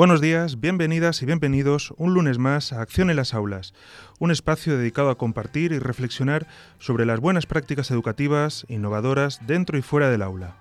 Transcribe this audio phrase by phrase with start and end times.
[0.00, 3.74] Buenos días, bienvenidas y bienvenidos un lunes más a Acción en las Aulas,
[4.18, 6.46] un espacio dedicado a compartir y reflexionar
[6.78, 10.56] sobre las buenas prácticas educativas, innovadoras, dentro y fuera del aula.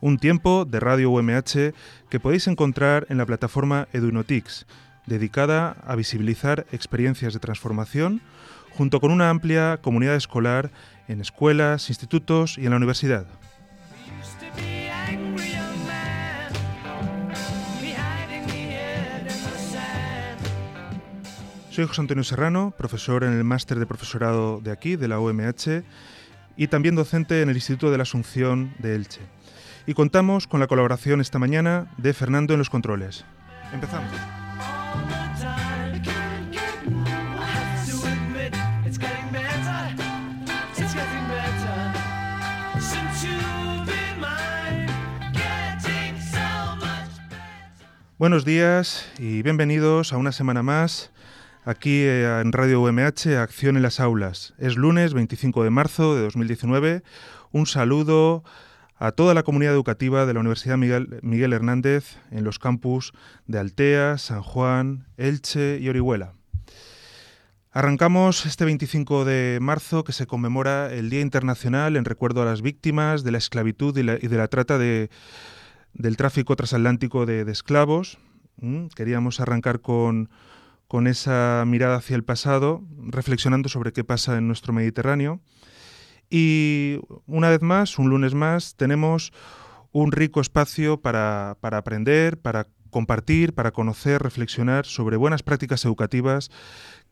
[0.00, 1.74] Un tiempo de Radio UMH
[2.10, 4.66] que podéis encontrar en la plataforma Edunotix,
[5.06, 8.20] dedicada a visibilizar experiencias de transformación
[8.72, 10.72] junto con una amplia comunidad escolar
[11.06, 13.28] en escuelas, institutos y en la universidad.
[21.72, 25.82] Soy José Antonio Serrano, profesor en el máster de profesorado de aquí, de la OMH,
[26.54, 29.22] y también docente en el Instituto de la Asunción de Elche.
[29.86, 33.24] Y contamos con la colaboración esta mañana de Fernando en los controles.
[33.72, 34.12] Empezamos.
[48.18, 51.10] Buenos días y bienvenidos a una semana más
[51.64, 54.54] aquí eh, en Radio UMH, Acción en las Aulas.
[54.58, 57.02] Es lunes 25 de marzo de 2019.
[57.52, 58.42] Un saludo
[58.96, 63.12] a toda la comunidad educativa de la Universidad Miguel, Hernández en los campus
[63.46, 66.34] de Altea, San Juan, Elche y Orihuela.
[67.72, 72.60] Arrancamos este 25 de marzo que se conmemora el Día Internacional en recuerdo a las
[72.60, 75.10] víctimas de la esclavitud y, de la trata de,
[75.94, 78.18] del tráfico transatlántico de, esclavos.
[78.58, 80.28] Mm, queríamos arrancar con,
[80.92, 85.40] con esa mirada hacia el pasado, reflexionando sobre qué pasa en nuestro Mediterráneo.
[86.28, 89.32] Y una vez más, un lunes más, tenemos
[89.90, 96.50] un rico espacio para, aprender, para compartir, para conocer, reflexionar sobre buenas prácticas educativas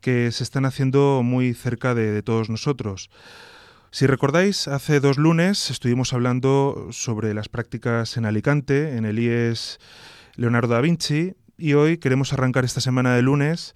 [0.02, 3.08] que se están haciendo muy cerca de, de todos nosotros.
[3.90, 9.78] Si recordáis, hace dos lunes estuvimos hablando sobre las prácticas en Alicante, en el IES
[10.36, 13.74] Leonardo da Vinci, y hoy queremos arrancar esta semana de lunes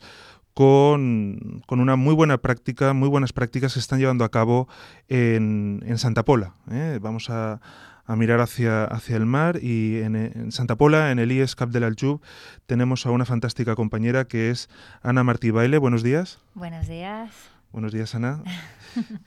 [0.55, 4.69] con, una muy buena práctica, muy buenas prácticas que se están llevando a cabo
[5.09, 6.55] en, Santa Pola.
[6.71, 6.99] ¿eh?
[7.03, 7.61] Vamos a,
[8.09, 12.21] mirar hacia, hacia el mar y en, Santa Pola, en el IES Cap del Aljub,
[12.67, 14.69] tenemos a una fantástica compañera que es
[15.03, 15.79] Ana Martí Baile.
[15.79, 16.39] Buenos días.
[16.55, 17.31] Buenos días.
[17.73, 18.43] Buenos días, Ana.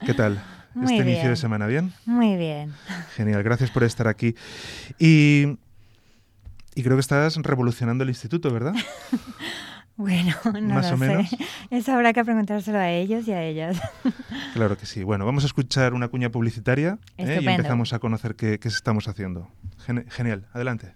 [0.06, 0.41] ¿Qué tal?
[0.81, 1.91] este inicio de semana, ¿bien?
[2.06, 2.73] Muy bien.
[3.16, 4.35] Genial, gracias por estar aquí.
[4.97, 5.57] Y
[6.77, 8.75] y creo que estás revolucionando el instituto, ¿verdad?
[9.97, 11.35] bueno, no Más o menos.
[11.71, 13.81] Eso habrá que preguntárselo a ellos y a ellas.
[14.53, 15.01] claro que sí.
[15.01, 17.39] Bueno, vamos a escuchar una cuña publicitaria ¿eh?
[17.41, 19.49] y empezamos a conocer qué, qué estamos haciendo.
[20.09, 20.93] genial, adelante.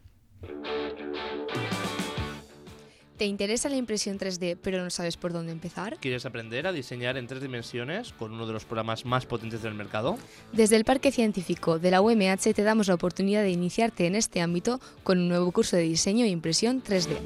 [3.22, 5.96] ¿Te interesa la impresión 3D pero no sabes por dónde empezar?
[6.00, 9.76] ¿Quieres aprender a diseñar en tres dimensiones con uno de los programas más potentes del
[9.76, 10.18] mercado?
[10.52, 14.42] Desde el Parque Científico de la UMH te damos la oportunidad de iniciarte en este
[14.42, 17.20] ámbito con un nuevo curso de diseño e impresión 3D.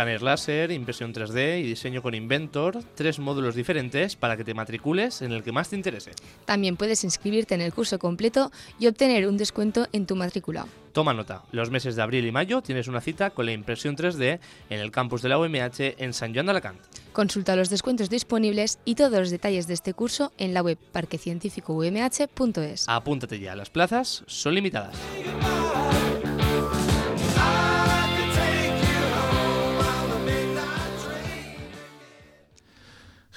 [0.00, 5.20] Escáner láser, impresión 3D y diseño con Inventor, tres módulos diferentes para que te matricules
[5.20, 6.12] en el que más te interese.
[6.46, 10.64] También puedes inscribirte en el curso completo y obtener un descuento en tu matrícula.
[10.92, 14.40] Toma nota, los meses de abril y mayo tienes una cita con la impresión 3D
[14.70, 16.80] en el campus de la UMH en San Joan de Alacant.
[17.12, 22.88] Consulta los descuentos disponibles y todos los detalles de este curso en la web parquecientificoumh.es.
[22.88, 24.96] Apúntate ya, las plazas son limitadas.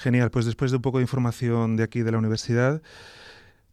[0.04, 2.82] Genial, pues después de un poco de información de aquí de la universidad,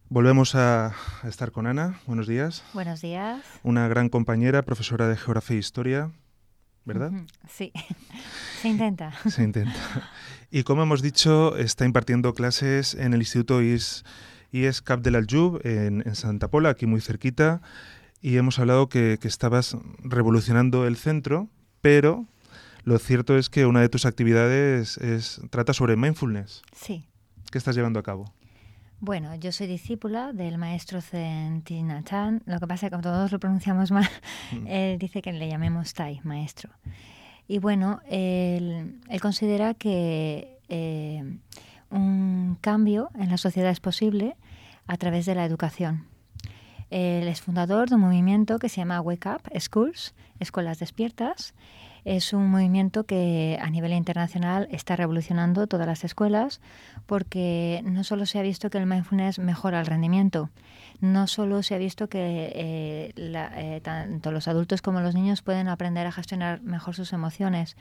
[0.07, 1.99] volvemos a, estar con Ana.
[2.07, 2.63] Buenos días.
[2.73, 3.43] Buenos días.
[3.63, 6.11] Una gran compañera, profesora de Geografía e Historia,
[6.85, 7.11] ¿verdad?
[7.49, 7.73] Sí,
[8.61, 9.11] se intenta.
[9.27, 9.75] se intenta.
[10.49, 14.05] Y como hemos dicho, está impartiendo clases en el Instituto IS,
[14.53, 17.61] IS Cap del Aljub, en, Santa Pola, aquí muy cerquita,
[18.21, 21.49] y hemos hablado que, que estabas revolucionando el centro,
[21.81, 22.25] pero
[22.83, 26.61] lo cierto es que una de tus actividades es, trata sobre mindfulness.
[26.75, 27.05] Sí.
[27.51, 28.33] ¿Qué estás llevando a cabo?
[28.99, 31.63] Bueno, yo soy discípula del maestro Zen
[32.03, 32.43] Chan.
[32.45, 34.07] Lo que pasa es que como todos lo pronunciamos mal,
[34.51, 34.67] mm.
[34.67, 36.69] él dice que le llamemos Tai, maestro.
[37.47, 41.37] Y bueno, él, considera que eh,
[41.89, 44.35] un cambio en la sociedad es posible
[44.87, 46.05] a través de la educación.
[46.91, 51.53] Él es fundador de un movimiento que se llama Wake Up Schools, Escuelas Despiertas.
[52.03, 56.59] Es un movimiento que a nivel internacional está revolucionando todas las escuelas
[57.05, 60.49] porque no solo se ha visto que el mindfulness mejora el rendimiento,
[61.01, 65.41] no solo se ha visto que eh, la, eh, tanto los adultos como los niños
[65.41, 67.75] pueden aprender a gestionar mejor sus emociones,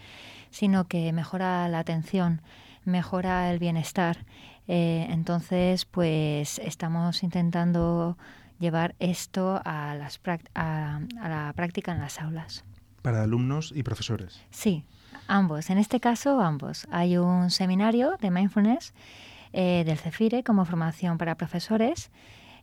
[0.51, 2.41] sino que mejora la atención,
[2.85, 4.25] mejora el bienestar.
[4.69, 8.17] Eh, entonces, pues estamos intentando
[8.59, 10.21] llevar esto a, las
[10.55, 12.65] a, a la práctica en las aulas.
[13.03, 14.41] Para alumnos y profesores.
[14.51, 14.85] Sí,
[15.27, 15.71] ambos.
[15.71, 16.87] En este caso, ambos.
[16.91, 18.93] Hay un seminario de mindfulness
[19.53, 22.11] eh, del CEFIRE como formación para profesores.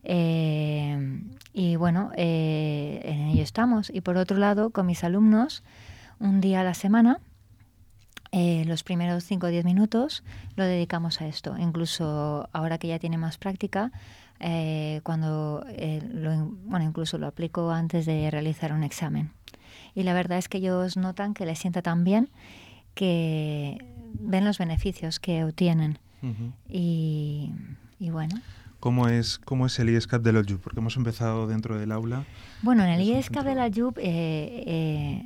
[0.04, 1.22] Eh,
[1.54, 3.89] y bueno, eh, en ello estamos.
[3.89, 5.63] Y por otro lado, con mis alumnos,
[6.19, 7.19] un día a la semana,
[8.31, 10.24] los primeros 5 o 10 minutos
[10.56, 11.57] lo dedicamos a esto.
[11.57, 13.92] Incluso ahora que ya tiene más práctica,
[15.01, 15.66] cuando
[16.13, 19.31] lo, bueno, incluso lo aplico antes de realizar un examen.
[19.98, 22.30] Y la verdad es que ellos notan que les sienta tan bien
[22.94, 23.80] que
[24.20, 25.98] ven los beneficios que obtienen.
[26.22, 26.52] Uh -huh.
[26.70, 27.52] y,
[27.98, 28.36] y, bueno.
[28.80, 30.62] ¿Cómo es, ¿Cómo es el IESCAP de la JUP?
[30.62, 32.26] Porque hemos empezado dentro del aula.
[32.62, 35.24] Bueno, en el IESCAP de la JUP eh,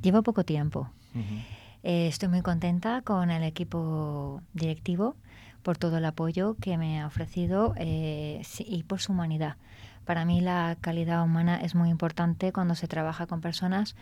[0.00, 0.88] llevo poco tiempo.
[1.16, 1.42] Uh -huh.
[1.82, 5.16] estoy muy contenta con el equipo directivo
[5.64, 9.56] por todo el apoyo que me ha ofrecido eh, y por su humanidad.
[10.04, 13.94] Para mí la calidad humana es muy importante cuando se trabaja con personas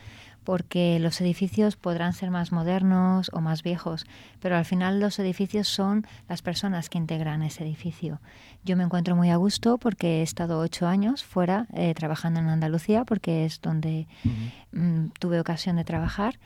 [0.44, 4.06] porque los edificios podrán ser más modernos o más viejos,
[4.40, 8.20] pero al final los edificios son las personas que integran ese edificio.
[8.64, 12.48] Yo me encuentro muy a gusto porque he estado ocho años fuera eh, trabajando en
[12.48, 14.28] Andalucía porque es donde uh
[14.72, 15.12] -huh.
[15.18, 16.38] tuve ocasión de trabajar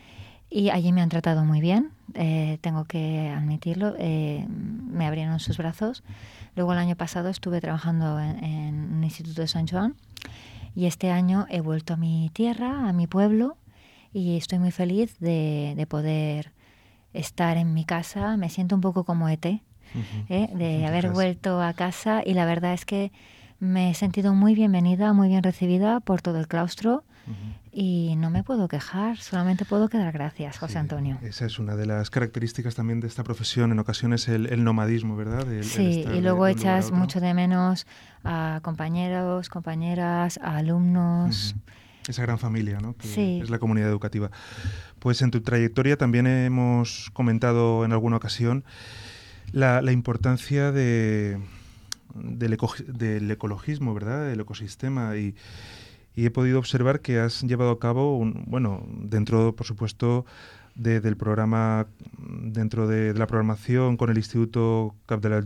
[0.55, 5.57] y allí me han tratado muy bien, eh, tengo que admitirlo, eh, me abrieron sus
[5.57, 6.01] brazos.
[6.55, 9.95] Luego el año pasado estuve trabajando en, en, un instituto de San Juan
[10.73, 13.57] y este año he vuelto a mi tierra, a mi pueblo
[14.13, 16.53] y estoy muy feliz de, de poder
[17.11, 18.37] estar en mi casa.
[18.37, 20.25] Me siento un poco como ET, uh -huh.
[20.29, 20.49] ¿eh?
[20.55, 23.11] de haber vuelto a casa y la verdad es que
[23.59, 27.03] me he sentido muy bienvenida, muy bien recibida por todo el claustro.
[27.27, 27.64] Uh -huh.
[27.77, 31.17] Y no me puedo quejar, solamente puedo quedar gracias, José sí, Antonio.
[31.21, 35.17] Esa es una de las características también de esta profesión, en ocasiones el, el nomadismo,
[35.17, 35.51] ¿verdad?
[35.51, 37.85] El, sí, el y luego echas mucho de menos
[38.23, 41.53] a compañeros, compañeras, a alumnos.
[41.53, 42.09] Uh -huh.
[42.11, 42.95] Esa gran familia, ¿no?
[42.95, 43.39] Que sí.
[43.43, 44.31] es la comunidad educativa.
[44.99, 48.63] Pues en tu trayectoria también hemos comentado en alguna ocasión
[49.51, 51.39] la, la importancia de,
[52.13, 54.29] del, eco, del ecologismo, ¿verdad?
[54.29, 55.35] Del ecosistema y
[56.15, 60.25] y he podido observar que has llevado a cabo, un, bueno, dentro, por supuesto,
[60.75, 65.43] de, del programa, dentro de, de, la programación con el Instituto Cap de la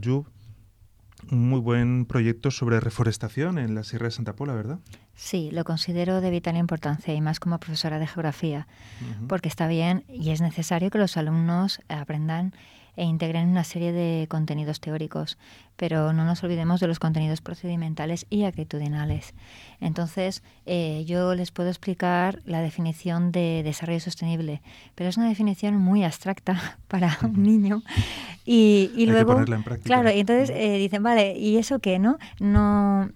[1.31, 4.80] un muy buen proyecto sobre reforestación en la Sierra de Santa Pola, ¿verdad?
[5.16, 8.68] Sí, lo considero de vital importancia y más como profesora de geografía,
[9.01, 9.27] uh -huh.
[9.27, 12.54] porque está bien y es necesario que los alumnos aprendan
[13.00, 15.38] e integren una serie de contenidos teóricos,
[15.78, 19.34] pero no nos olvidemos de los contenidos procedimentales y actitudinales.
[19.80, 24.62] Entonces, eh, yo les puedo explicar la definición de desarrollo sostenible,
[24.96, 27.84] pero es una definición muy abstracta para un niño.
[28.46, 29.46] Y, y luego,
[29.84, 32.18] claro, y entonces eh, dicen, vale, ¿y eso qué, no?
[32.42, 33.10] No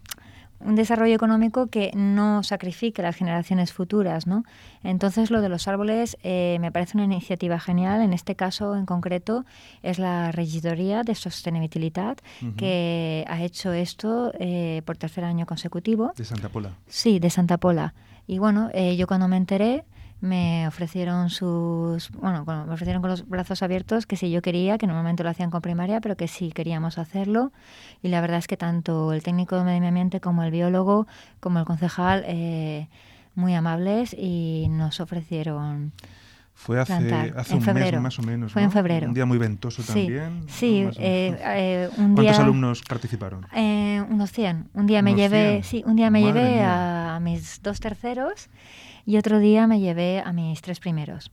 [0.65, 4.43] un desarrollo económico que no sacrifique las generaciones futuras, ¿no?
[4.83, 8.01] Entonces lo de los árboles eh, me parece una iniciativa genial.
[8.01, 9.45] En este caso en concreto
[9.81, 12.55] es la Regidoría de Sostenibilidad uh -huh.
[12.55, 16.13] que ha hecho esto eh, por tercer año consecutivo.
[16.15, 16.71] De Santa Pola.
[16.87, 17.93] Sí, de Santa Pola.
[18.27, 19.83] Y bueno, eh, yo cuando me enteré
[20.23, 24.87] me ofrecieron sus bueno me ofrecieron con los brazos abiertos que si yo quería que
[24.87, 27.51] normalmente lo hacían con primaria pero que si queríamos hacerlo
[28.01, 31.07] y la verdad es que tanto el técnico de medio ambiente como el biólogo
[31.41, 32.87] como el concejal eh,
[33.35, 35.91] muy amables y nos ofrecieron
[36.55, 37.39] fue hace, plantar.
[37.39, 37.97] hace un febrero.
[37.97, 38.53] mes más o menos.
[38.53, 38.67] Fue ¿no?
[38.67, 39.07] en febrero.
[39.07, 40.43] Un día muy ventoso sí, también.
[40.47, 43.45] Sí, eh, eh, un ¿Cuántos día, alumnos participaron?
[43.55, 44.69] Eh, unos 100.
[44.73, 45.63] Un día me llevé, 100.
[45.63, 47.15] sí, un día me Madre llevé mía.
[47.15, 48.49] a mis dos terceros
[49.05, 51.31] y otro día me llevé a mis tres primeros.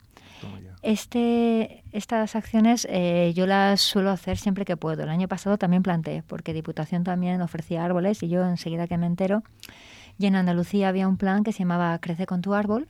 [0.83, 5.03] Este, estas acciones eh, yo las suelo hacer siempre que puedo.
[5.03, 9.07] El año pasado también planté, porque Diputación también ofrecía árboles y yo enseguida que me
[9.07, 9.43] entero.
[10.19, 12.89] Y en Andalucía había un plan que se llamaba Crece con tu árbol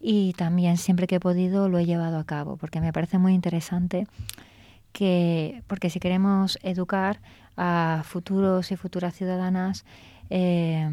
[0.00, 3.34] y también siempre que he podido lo he llevado a cabo, porque me parece muy
[3.34, 4.06] interesante
[4.92, 7.20] que, porque si queremos educar
[7.56, 9.84] a futuros y futuras ciudadanas
[10.30, 10.88] eh,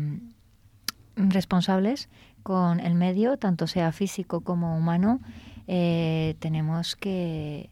[1.16, 2.10] responsables
[2.46, 5.20] con el medio, tanto sea físico como humano,
[5.68, 7.72] eh, tenemos que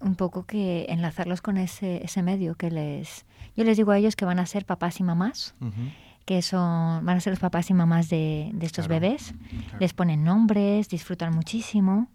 [0.00, 3.24] un poco que enlazarlos con ese, ese medio que les...
[3.56, 5.90] Yo les digo a ellos que van a ser papás y mamás, Uh -huh.
[6.26, 9.32] que son, van a ser los papás y mamás de, de estos Claro, bebés.
[9.32, 9.78] claro.
[9.80, 12.08] Les ponen nombres, disfrutan muchísimo.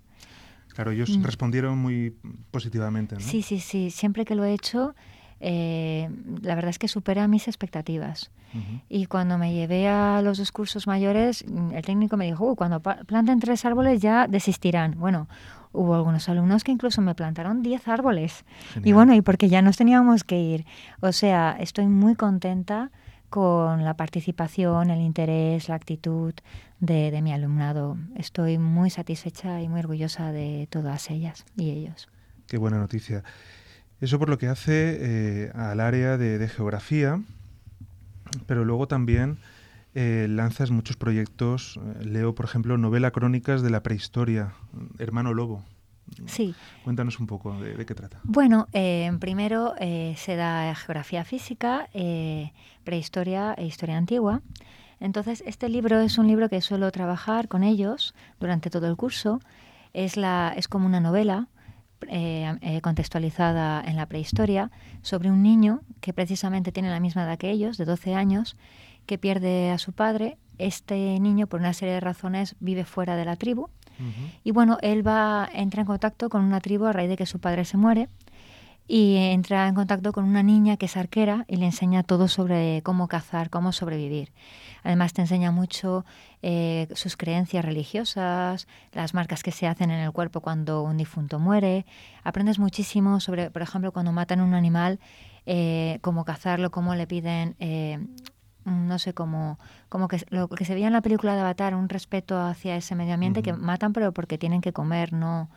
[0.76, 1.24] Claro, ellos Mm.
[1.24, 2.16] respondieron muy
[2.52, 3.22] positivamente, ¿no?
[3.22, 3.90] Sí, sí, sí.
[3.90, 4.94] Siempre que lo he hecho,
[5.42, 6.10] eh,
[6.42, 8.32] la verdad es que supera mis expectativas.
[8.54, 8.82] Ujú.
[8.90, 12.56] Y cuando me llevé a los dos cursos mayores, mm, el técnico me dijo, "Uy,
[12.56, 15.00] cuando planten tres árboles ya desistirán.
[15.00, 15.28] Bueno,
[15.74, 18.44] hubo algunos alumnos que incluso me plantaron diez árboles.
[18.72, 18.96] Y Genial.
[18.96, 20.66] bueno, y porque ya nos teníamos que ir.
[21.00, 22.92] O sea, estoy muy contenta
[23.30, 26.34] con la participación, el interés, la actitud
[26.82, 27.98] de, de mi alumnado.
[28.18, 32.10] Estoy muy satisfecha y muy orgullosa de todas ellas y ellos.
[32.48, 33.24] Qué buena noticia.
[34.02, 37.22] Eso por lo que hace eh, al área de, de geografía,
[38.48, 39.38] pero luego también
[39.94, 41.80] eh, lanzas muchos proyectos.
[42.02, 44.54] Leo, por ejemplo, novela crónicas de la prehistoria,
[44.98, 45.64] Hermano Lobo.
[46.26, 46.54] Sí,
[46.84, 48.20] Cuéntanos un poco de, de qué trata.
[48.24, 52.52] Bueno, eh, primero eh, se da geografía física, eh,
[52.84, 54.42] prehistoria e historia antigua.
[55.00, 59.40] Entonces, este libro es un libro que suelo trabajar con ellos durante todo el curso.
[59.94, 61.48] Es, la, es como una novela
[62.10, 67.38] eh, eh, contextualizada en la prehistoria sobre un niño que precisamente tiene la misma edad
[67.38, 68.56] que ellos, de 12 años,
[69.06, 70.38] que pierde a su padre.
[70.58, 73.70] Este niño, por una serie de razones, vive fuera de la tribu.
[74.44, 77.38] Y bueno, él va, entra en contacto con una tribu a raíz de que su
[77.38, 78.10] padre se muere
[78.94, 82.82] y entra en contacto con una niña que es arquera y le enseña todo sobre
[82.84, 84.34] cómo cazar, cómo sobrevivir.
[84.84, 86.04] Además te enseña mucho
[86.42, 91.40] eh, sus creencias religiosas, las marcas que se hacen en el cuerpo cuando un difunto
[91.40, 91.86] muere.
[92.26, 95.00] Aprendes muchísimo sobre, por ejemplo, cuando matan un animal,
[95.46, 97.56] eh, cómo cazarlo, cómo le piden...
[97.60, 97.98] eh,
[98.66, 99.58] no sé, como,
[99.90, 102.96] como que lo que se veía en la película de Avatar, un respeto hacia ese
[102.96, 105.50] medio ambiente que matan pero porque tienen que comer, no.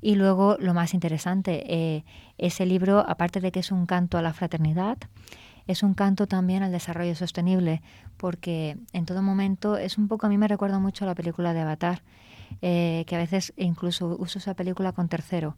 [0.00, 2.04] Y luego lo más interesante, eh,
[2.38, 4.98] ese libro, aparte de que es un canto a la fraternidad,
[5.66, 7.82] es un canto también al desarrollo sostenible,
[8.16, 11.52] porque en todo momento es un poco, a mí me recuerda mucho a la película
[11.52, 12.02] de Avatar,
[12.62, 15.56] eh, que a veces incluso uso esa película con tercero,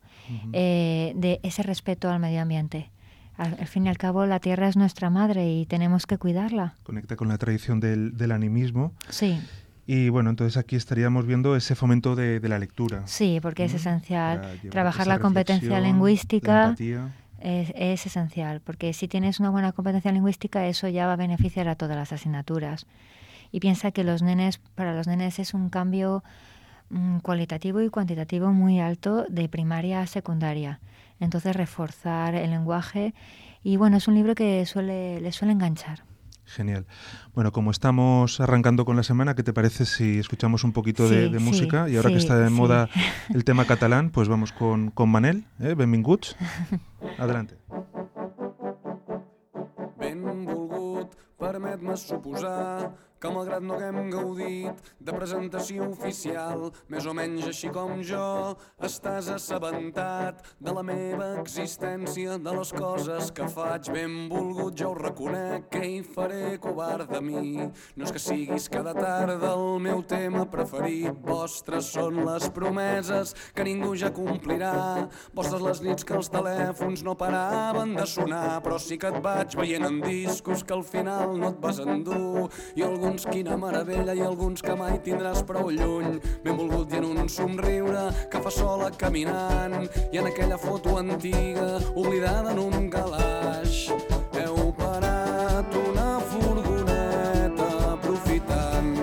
[0.52, 2.90] eh, de ese respeto al medio ambiente.
[3.36, 6.74] Al, al fin y al cabo, la tierra es nuestra madre y tenemos que cuidarla.
[6.82, 8.92] Conecta con la tradición del, del animismo.
[9.08, 9.40] Sí,
[9.86, 13.02] Y bueno, entonces aquí estaríamos viendo ese fomento de, de la lectura.
[13.06, 13.78] sí, porque es ¿no?
[13.78, 14.38] esencial.
[14.40, 17.08] Para llevar Trabajar la competencia la lingüística empatía.
[17.40, 21.66] es, es esencial, porque si tienes una buena competencia lingüística, eso ya va a beneficiar
[21.68, 22.86] a todas las asignaturas.
[23.50, 26.22] Y piensa que los nenes, para los nenes es un cambio
[26.90, 30.78] mm, cualitativo y cuantitativo muy alto de primaria a secundaria.
[31.22, 33.14] Entonces reforzar el lenguaje
[33.62, 36.02] y bueno, es un libro que suele, le suele enganchar.
[36.44, 36.84] Genial.
[37.32, 41.26] Bueno, como estamos arrancando con la semana, ¿qué te parece si escuchamos un poquito de,
[41.26, 41.88] Sí, de sí, música?
[41.88, 42.52] Y ahora que está de sí.
[42.54, 42.88] moda
[43.32, 45.74] el tema catalán, pues vamos con, con Manel, ¿eh?
[45.74, 46.36] Benvinguts.
[47.18, 47.56] Adelante.
[49.98, 57.68] Benvolgut, permet-me suposar que malgrat no haguem gaudit de presentació oficial, més o menys així
[57.70, 63.92] com jo, estàs assabentat de la meva existència, de les coses que faig.
[63.94, 67.68] Benvolgut, ja ho reconec, que hi faré covard de mi.
[67.94, 73.68] No és que siguis cada tarda el meu tema preferit, vostres són les promeses que
[73.68, 78.98] ningú ja complirà, vostres les nits que els telèfons no paraven de sonar, però sí
[78.98, 83.26] que et vaig veient en discos que al final no et vas endur, i alguns
[83.28, 88.40] quina meravella i alguns que mai tindràs prou lluny, benvolgut i en un somriure que
[88.40, 93.90] fa sola caminant, i en aquella foto antiga oblidada en un calaix,
[94.32, 98.96] heu parat una furgoneta aprofitant.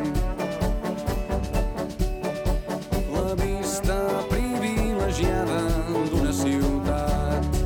[3.14, 4.00] La vista
[4.32, 5.60] privilegiada
[6.10, 7.62] d'una ciutat.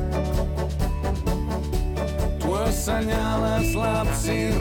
[2.44, 4.53] Tu assenyales l'absis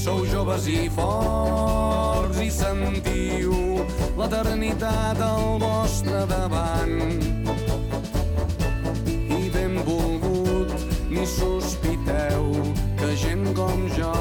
[0.00, 3.52] sou joves i forts i sentiu
[4.16, 7.20] l'eternitat al vostre davant.
[9.40, 10.72] I benvolgut,
[11.12, 12.48] ni sospiteu
[12.96, 14.14] que gent com jo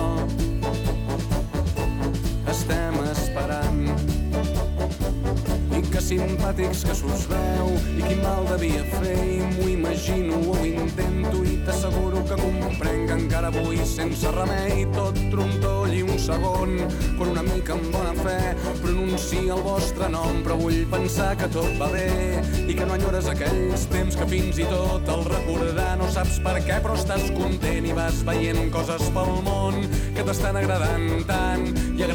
[6.09, 11.43] simpàtics que s'us veu i quin mal devia fer i m'ho imagino o ho intento
[11.45, 13.11] i t'asseguro que comprenc.
[13.13, 16.73] Encara avui sense remei tot trontoll i un segon
[17.17, 18.39] quan una mica amb bona fe
[18.81, 20.41] pronuncia el vostre nom.
[20.45, 22.09] Però vull pensar que tot va bé
[22.65, 26.57] i que no enyores aquells temps que fins i tot el recordar no saps per
[26.65, 29.77] què però estàs content i vas veient coses pel món
[30.17, 31.69] que t'estan agradant tant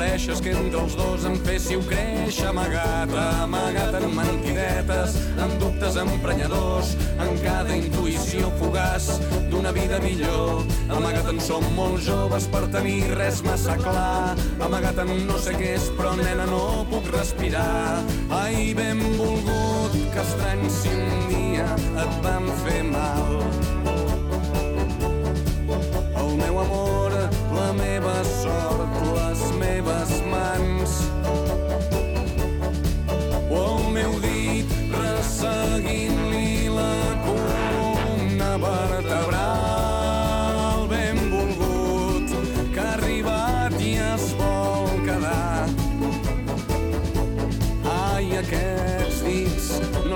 [0.05, 5.97] i agraeixes que entre els dos em féssiu créixer amagat, amagat en mentidetes, en dubtes
[5.97, 6.91] emprenyadors,
[7.25, 9.07] en cada intuïció fugaç
[9.53, 10.67] d'una vida millor.
[10.93, 15.73] Amagat en som molt joves per tenir res massa clar, amagat en no sé què
[15.79, 18.03] és, però nena no puc respirar.
[18.43, 21.71] Ai, benvolgut, que estrany si un dia
[22.05, 23.84] et vam fer mal.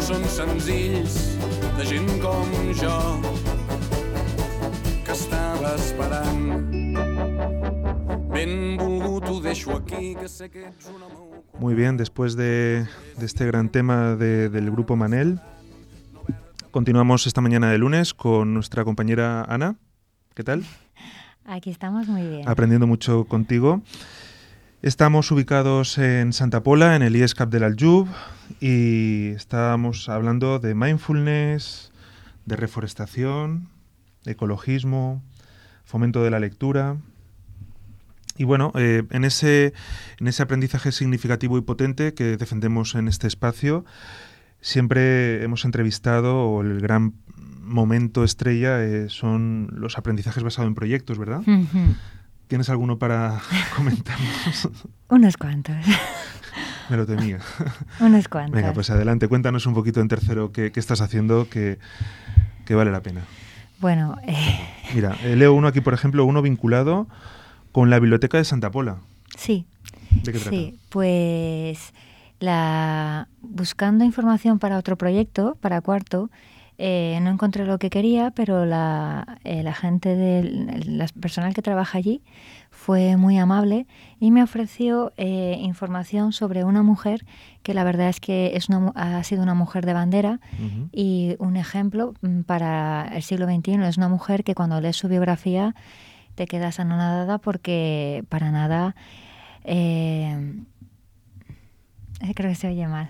[0.08, 1.14] Són senzills
[1.76, 2.48] de gent com
[2.78, 2.94] jo
[5.04, 6.46] que estava esperant.
[8.32, 11.58] Benvolgut, ho deixo aquí, que sé que ets un home ocupado.
[11.60, 12.86] Muy bien, después de,
[13.18, 15.40] de este gran tema de- del grupo Manel,
[16.70, 19.76] continuamos esta mañana de lunes con nuestra compañera Ana.
[20.34, 20.64] ¿Qué tal?
[21.44, 22.48] Aquí estamos muy bien.
[22.48, 23.82] Aprendiendo mucho contigo.
[24.80, 28.06] Estamos ubicados en Santa Pola, en el IESCAP del Aljub,
[28.60, 31.90] y estábamos hablando de mindfulness,
[32.46, 33.70] de reforestación,
[34.24, 35.20] ecologismo,
[35.84, 36.96] fomento de la lectura.
[38.36, 39.74] Y bueno, eh, en, ese,
[40.20, 43.84] en ese aprendizaje significativo y potente que defendemos en este espacio,
[44.60, 47.14] siempre hemos entrevistado, o el gran
[47.62, 51.40] momento estrella eh, son los aprendizajes basados en proyectos, ¿verdad?
[51.40, 51.96] Ujú.
[52.48, 53.40] ¿Tienes alguno para
[53.76, 54.68] comentarnos?
[55.08, 55.76] Unos cuantos,
[56.88, 57.38] Me lo temía.
[58.00, 58.54] unos cuantos.
[58.54, 61.78] Venga, pues adelante, cuéntanos un poquito en tercero qué, qué estás haciendo que,
[62.64, 63.22] que vale la pena.
[63.80, 64.58] Bueno, eh,
[64.94, 67.06] Mira, eh, leo uno aquí, por ejemplo, uno vinculado
[67.70, 68.96] con la Biblioteca de Santa Pola.
[69.36, 69.66] sí,
[70.24, 70.50] ¿De qué trata?
[70.50, 71.92] Sí, pues
[72.40, 76.30] la buscando información para otro proyecto, para cuarto,
[76.80, 81.60] eh, no encontré lo que quería, pero la, eh, la gente del la personal que
[81.60, 82.22] trabaja allí
[82.70, 83.88] fue muy amable
[84.20, 87.26] y me ofreció eh, información sobre una mujer
[87.64, 90.38] que la verdad es que es una, ha sido una mujer de bandera
[90.92, 93.82] y un ejemplo mm, para el siglo XXI.
[93.82, 95.74] Es una mujer que cuando lees su biografía
[96.36, 98.94] te quedas anonadada porque para nada...
[99.64, 100.62] eh,
[102.36, 103.08] creo que se oye mal.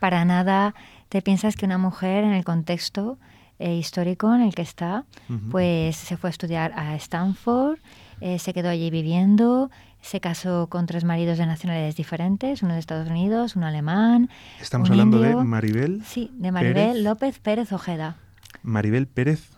[0.00, 0.74] Para nada
[1.14, 3.18] te piensas que una mujer en el contexto
[3.60, 5.04] eh, histórico en el que está,
[5.48, 7.78] pues se fue a estudiar a Stanford,
[8.20, 12.80] eh, se quedó allí viviendo, se casó con tres maridos de nacionalidades diferentes, uno de
[12.80, 14.28] Estados Unidos, uno alemán,
[14.60, 15.38] Estamos un hablando indio.
[15.38, 17.04] de Maribel, Sí, de Maribel Pérez.
[17.04, 18.16] López Pérez Ojeda.
[18.64, 19.50] Maribel Pérez.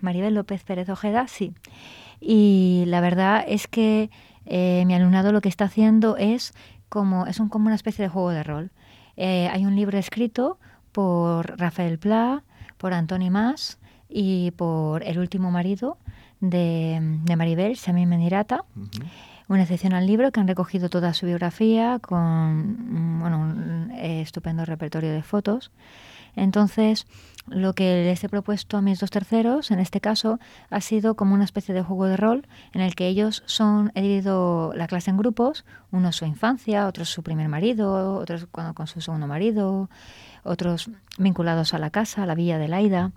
[0.00, 1.52] Maribel López Pérez Ojeda, sí.
[2.18, 4.08] Y la verdad es que
[4.46, 6.54] eh, mi alumnado lo que está haciendo es
[6.88, 8.70] como, es un, como una especie de juego de rol.
[9.18, 10.58] Eh, hay un libro escrito
[10.98, 12.42] por Rafael Pla,
[12.76, 15.96] por Antoni Mas y por el último marido
[16.40, 19.06] de, de Maribel, Sami Mendirata Ujú.
[19.46, 25.12] un excepcional libro que han recogido toda su biografía con bueno, un eh, estupendo repertorio
[25.12, 25.70] de fotos.
[26.34, 27.06] Entonces,
[27.48, 30.38] lo que les he propuesto a mis dos terceros, en este caso,
[30.70, 34.02] ha sido como una especie de juego de rol en el que ellos son, he
[34.02, 38.86] dividido la clase en grupos, unos su infancia, otros su primer marido, otros cuando con
[38.86, 39.90] su segundo marido,
[40.48, 43.12] otros vinculados a la casa, a la villa de Laida,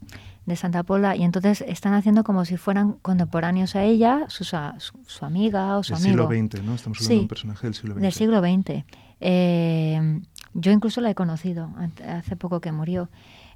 [0.45, 4.75] de Santa Pola, y entonces están haciendo como si fueran contemporáneos a ella, sus a-
[4.79, 6.75] su, su amiga o su Del amigo siglo XX, ¿no?
[6.75, 8.01] Estamos hablando Sí, de un personaje del siglo XX.
[8.01, 8.85] del siglo XX.
[9.19, 10.21] Eh,
[10.53, 11.69] yo incluso la he conocido
[12.07, 13.09] hace poco que murió.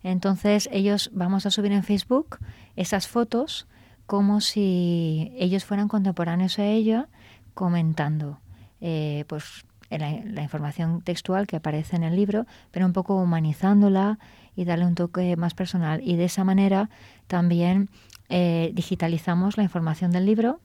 [0.04, 2.38] Entonces ellos vamos a subir en Facebook
[2.76, 3.68] esas fotos
[4.06, 7.10] como si ellos fueran contemporáneos a ella
[7.56, 8.40] comentando
[8.82, 14.20] eh, pues la, la información textual que aparece en el libro, pero un poco humanizándola
[14.56, 16.02] y darle un toque más personal.
[16.04, 16.90] Y de esa manera
[17.28, 17.90] también
[18.30, 20.60] eh, digitalizamos la información del libro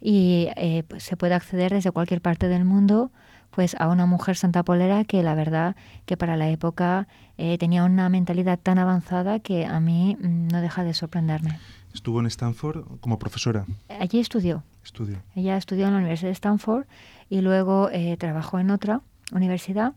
[0.00, 3.12] y eh, pues, se puede acceder desde cualquier parte del mundo
[3.52, 7.06] pues a una mujer santapolera que la verdad que para la época
[7.38, 11.60] eh, tenía una mentalidad tan avanzada que a mí mm, no deja de sorprenderme.
[11.94, 13.64] Estuvo en Stanford como profesora.
[14.00, 15.22] Allí estudió, Estudio.
[15.36, 16.86] ella estudió en la Universidad de Stanford
[17.28, 19.00] y luego eh, trabajó en otra
[19.32, 19.92] universidad,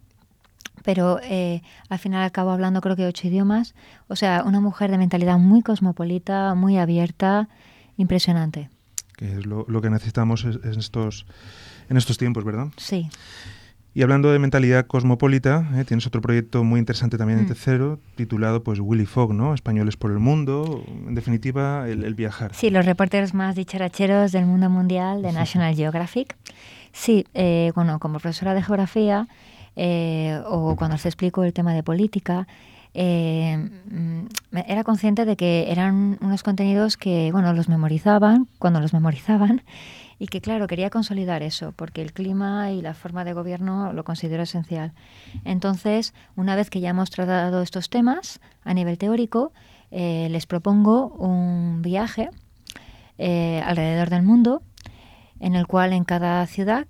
[0.84, 3.76] pero eh, al final acabó hablando creo que ocho idiomas,
[4.08, 7.50] o sea, una mujer de mentalidad muy cosmopolita, muy abierta,
[7.98, 8.70] impresionante.
[9.16, 11.26] Que es lo, lo que necesitamos es- en estos,
[11.90, 12.68] en estos tiempos, ¿verdad?
[12.78, 13.10] Sí.
[13.96, 15.84] Y hablando de mentalidad cosmopolita, ¿eh?
[15.84, 17.48] tienes otro proyecto muy interesante también en Mm.
[17.48, 19.56] tercero, titulado pues Willy Fogg, ¿no?
[19.56, 22.54] Españoles por el mundo, en definitiva, el, el viajar.
[22.54, 26.38] Sí, los reporteros más dicharacheros del mundo mundial de National Geographic.
[26.92, 29.28] Sí, eh, bueno, como profesora de geografía
[29.76, 32.48] eh, o cuando se explico el tema de política,
[32.94, 33.58] eh,
[33.92, 34.26] mm,
[34.66, 39.62] era consciente de que eran unos contenidos que, bueno, los memorizaban cuando los memorizaban
[40.20, 44.04] y que, claro, quería consolidar eso, porque el clima y la forma de gobierno lo
[44.04, 44.94] considero esencial.
[45.46, 49.52] Entonces, una vez que ya hemos tratado estos temas a nivel teórico,
[49.92, 52.30] eh, les propongo un viaje
[53.20, 54.64] eh, alrededor del mundo,
[55.40, 56.88] en el cual en cada ciudad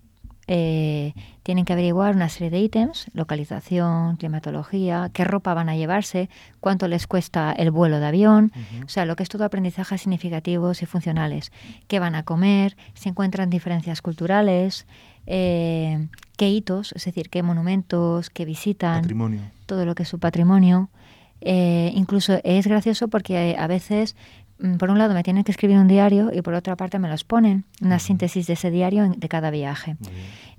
[0.49, 6.29] eh, tienen que averiguar una serie de ítems, localización, climatología, qué ropa van a llevarse,
[6.61, 8.53] cuánto les cuesta el vuelo de avión,
[8.85, 11.51] o sea, lo que es todo aprendizajes significativos y funcionales,
[11.87, 14.87] qué van a comer, si encuentran diferencias culturales,
[15.25, 16.07] eh,
[16.37, 19.41] qué hitos, es decir, qué monumentos, qué visitan Patrimonio.
[19.65, 20.89] todo lo que es su patrimonio.
[21.41, 24.15] Eh, incluso es gracioso porque a veces,
[24.79, 27.23] por un lado, me tienen que escribir un diario y por otra parte me los
[27.23, 29.97] ponen, una síntesis de ese diario en- de cada viaje.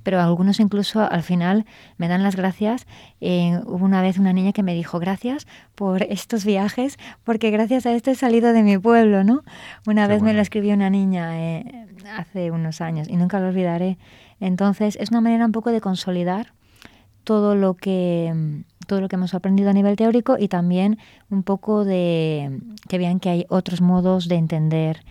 [0.04, 1.66] Pero algunos incluso al final
[1.98, 2.86] me dan las gracias.
[3.20, 7.84] Eh, hubo una vez una niña que me dijo gracias por estos viajes, porque gracias
[7.86, 9.42] a esto he salido de mi pueblo, ¿no?
[9.86, 13.48] Una Qué vez me lo escribió una niña eh, hace unos años y nunca lo
[13.48, 13.98] olvidaré.
[14.40, 16.52] Entonces es una manera un poco de consolidar
[17.24, 20.98] todo lo que mm, todo lo que hemos aprendido a nivel teórico y también
[21.30, 25.04] un poco de que vean que hay otros modos de entender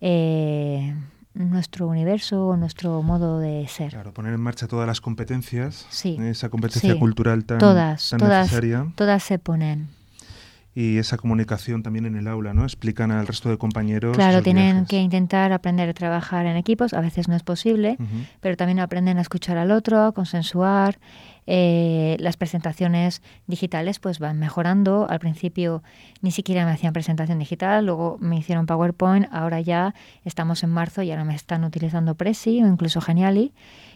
[0.00, 0.94] eh,
[1.34, 3.90] nuestro universo o nuestro modo de ser.
[3.90, 6.16] Claro, poner en marcha todas las competencias, Sí.
[6.20, 6.98] esa competencia Sí.
[6.98, 9.88] cultural tan, Todas, tan todas, necesaria todas se ponen.
[10.76, 12.64] y esa comunicación también en el aula, ¿no?
[12.64, 14.16] Explican al resto de compañeros.
[14.16, 14.88] Claro, tienen viajes.
[14.88, 17.96] que intentar aprender a trabajar en equipos, a veces no es posible,
[18.40, 20.98] pero también aprenden a escuchar al otro, a consensuar.
[21.46, 25.06] Eh, las presentaciones digitales pues van mejorando.
[25.08, 25.82] Al principio
[26.22, 31.02] ni siquiera me hacían presentación digital, luego me hicieron PowerPoint, ahora ya estamos en marzo
[31.02, 33.52] y ahora me están utilizando Prezi o incluso Geniali.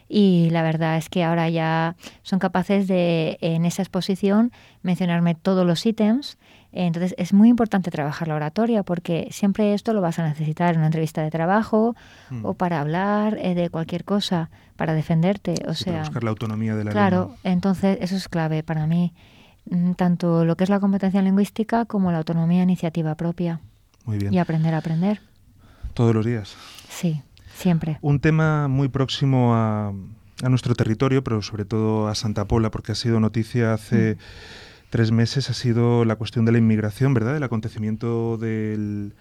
[0.08, 5.66] Y la verdad es que ahora ya son capaces de, en esa exposición, mencionarme todos
[5.66, 6.38] los ítems.
[6.72, 10.78] Entonces es muy importante trabajar la oratoria porque siempre esto lo vas a necesitar en
[10.78, 11.94] una entrevista de trabajo
[12.30, 12.44] Mm.
[12.44, 15.54] o para hablar eh, de cualquier cosa, para defenderte.
[15.66, 17.36] O Sí, para sea, buscar la autonomía del claro, alumno.
[17.44, 19.14] entonces eso es clave para mí,
[19.70, 23.60] mm, tanto lo que es la competencia lingüística como la autonomía iniciativa propia
[24.04, 24.32] Muy bien.
[24.34, 25.20] y aprender a aprender.
[25.94, 26.54] Todos los días.
[26.90, 27.22] Sí,
[27.58, 27.98] siempre.
[28.00, 32.92] Un tema muy próximo a, a nuestro territorio, pero sobre todo a Santa Pola, porque
[32.92, 34.18] ha sido noticia hace Mm.
[34.90, 37.36] tres meses, ha sido la cuestión de la inmigración, ¿verdad?
[37.36, 39.12] El acontecimiento del,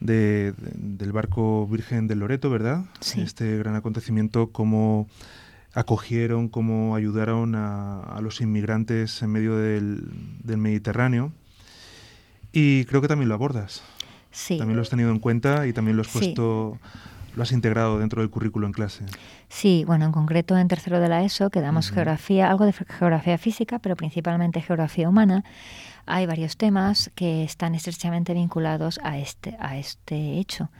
[0.00, 2.84] de- de- del barco Virgen del Loreto, ¿verdad?
[3.00, 3.20] Sí.
[3.20, 5.08] Este gran acontecimiento, cómo
[5.74, 10.04] acogieron, cómo ayudaron a, a los inmigrantes en medio del,
[10.44, 11.32] del Mediterráneo.
[12.52, 13.82] Y creo que también lo abordas.
[14.30, 14.58] Sí.
[14.58, 16.18] También lo has tenido en cuenta y también lo has Sí.
[17.34, 19.04] Lo has integrado dentro del currículo en clase.
[19.48, 23.38] Sí, bueno, en concreto en tercero de la ESO, que damos geografía, algo de geografía
[23.38, 25.44] física, pero principalmente geografía humana.
[26.04, 30.70] Hay varios temas que están estrechamente vinculados a este, a este hecho.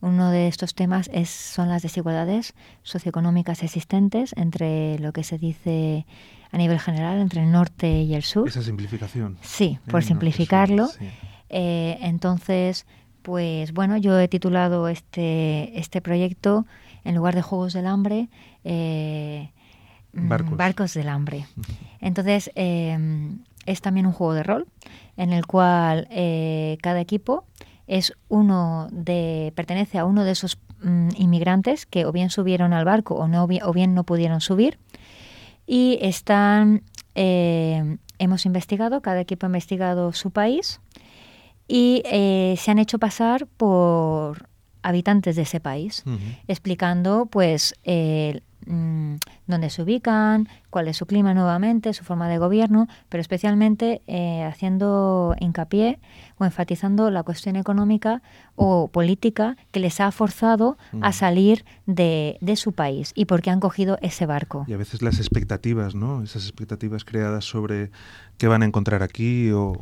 [0.00, 6.06] Uno de estos temas es, son las desigualdades socioeconómicas existentes entre lo que se dice
[6.52, 8.46] a nivel general, entre el norte y el sur.
[8.46, 9.36] Esa simplificación.
[9.42, 10.86] Sí, por simplificarlo.
[10.86, 11.08] sí.
[11.50, 12.86] Eh, entonces,
[13.22, 16.66] pues bueno, yo he titulado este, este proyecto
[17.04, 18.28] en lugar de Juegos del Hambre,
[18.64, 19.50] eh,
[20.12, 20.56] mm, Barcos.
[20.56, 21.46] Barcos del Hambre.
[22.00, 22.98] Entonces, eh,
[23.68, 24.66] es también un juego de rol
[25.16, 27.44] en el cual eh, cada equipo
[27.86, 32.84] es uno de pertenece a uno de esos mm, inmigrantes que o bien subieron al
[32.84, 34.78] barco o no o bien no pudieron subir
[35.66, 36.82] y están
[37.14, 40.80] eh, hemos investigado cada equipo ha investigado su país
[41.68, 44.48] y eh, se han hecho pasar por
[44.82, 46.02] habitantes de ese país
[46.46, 48.40] explicando pues eh,
[49.46, 54.44] dónde se ubican, cuál es su clima nuevamente, su forma de gobierno, pero especialmente eh,
[54.44, 55.98] haciendo hincapié
[56.38, 58.22] o enfatizando la cuestión económica
[58.54, 63.50] o política que les ha forzado a salir de, de su país y por qué
[63.50, 64.64] han cogido ese barco.
[64.68, 66.22] Y a veces las expectativas, ¿no?
[66.22, 67.90] Esas expectativas creadas sobre
[68.36, 69.72] qué van a encontrar aquí o...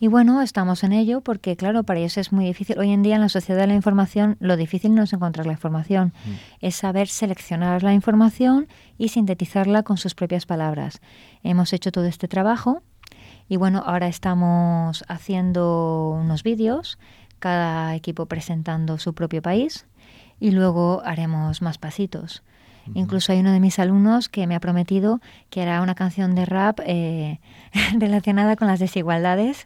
[0.00, 2.78] Y bueno, estamos en ello porque, claro, para ellos es muy difícil.
[2.78, 5.52] Hoy en día en la sociedad de la información, lo difícil no es encontrar la
[5.52, 6.30] información, Mm.
[6.60, 8.66] es saber seleccionar la información
[9.02, 11.00] y sintetizarla con sus propias palabras.
[11.42, 12.84] Hemos hecho todo este trabajo
[13.48, 17.00] y bueno, ahora estamos haciendo unos vídeos,
[17.40, 19.86] cada equipo presentando su propio país
[20.38, 22.44] y luego haremos más pasitos.
[22.94, 26.44] Incluso hay uno de mis alumnos que me ha prometido que hará una canción de
[26.46, 27.38] rap eh,
[27.98, 29.64] relacionada con las desigualdades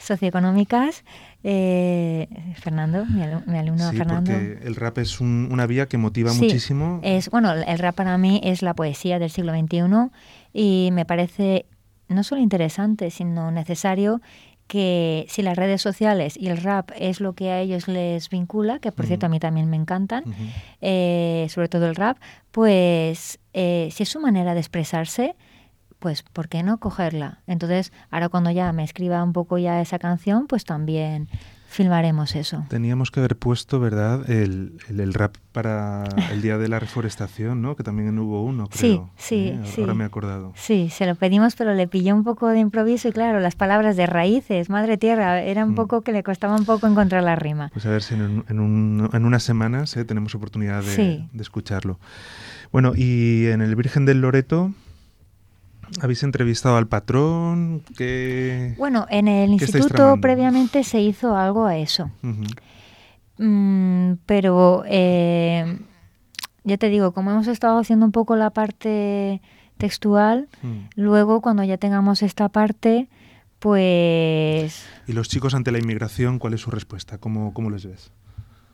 [0.00, 1.04] socioeconómicas.
[1.42, 4.30] Eh, Fernando, mi, alu- mi alumno Sí, Fernando.
[4.32, 7.00] porque el rap es un- una vía que motiva Sí, muchísimo.
[7.02, 10.10] Es, bueno, el rap para mí es la poesía del siglo XXI
[10.52, 11.66] y me parece
[12.08, 14.20] no solo interesante, sino necesario
[14.66, 18.78] que si las redes sociales y el rap es lo que a ellos les vincula,
[18.78, 20.24] que por cierto a mí también me encantan,
[20.80, 22.18] eh, sobre todo el rap,
[22.50, 25.36] pues eh, si es su manera de expresarse,
[25.98, 27.40] pues ¿por qué no cogerla?
[27.46, 31.28] Entonces, ahora cuando ya me escriba un poco ya esa canción, pues también
[31.74, 32.64] filmaremos eso.
[32.68, 37.62] Teníamos que haber puesto, ¿verdad?, el, el- el rap para el Día de la Reforestación,
[37.62, 37.76] ¿no?
[37.76, 39.10] Que también hubo uno, Sí, creo.
[39.16, 39.54] sí, ¿eh?
[39.56, 39.80] Ahora- sí.
[39.82, 40.52] Ahora me he acordado.
[40.56, 43.96] Sí, se lo pedimos, pero le pilló un poco de improviso y claro, las palabras
[43.96, 45.74] de raíces, madre tierra, era un Mm.
[45.76, 47.70] poco que le costaba un poco encontrar la rima.
[47.72, 50.04] Pues a ver si en, un- en, un- en unas semanas ¿eh?
[50.04, 51.28] tenemos oportunidad de, Sí.
[51.32, 51.98] de escucharlo.
[52.72, 54.72] Bueno, y en el Virgen del Loreto
[56.00, 58.74] habéis entrevistado al patrón que...
[58.78, 62.10] Bueno, en el ¿Qué instituto previamente se hizo algo a eso.
[63.38, 65.78] Mm, pero eh,
[66.62, 69.42] ya te digo, como hemos estado haciendo un poco la parte
[69.76, 70.86] textual, Mm.
[70.96, 73.08] luego cuando ya tengamos esta parte,
[73.58, 77.18] pues ¿Y los chicos ante la inmigración, cuál es su respuesta?
[77.18, 78.12] ¿Cómo, cómo les ves?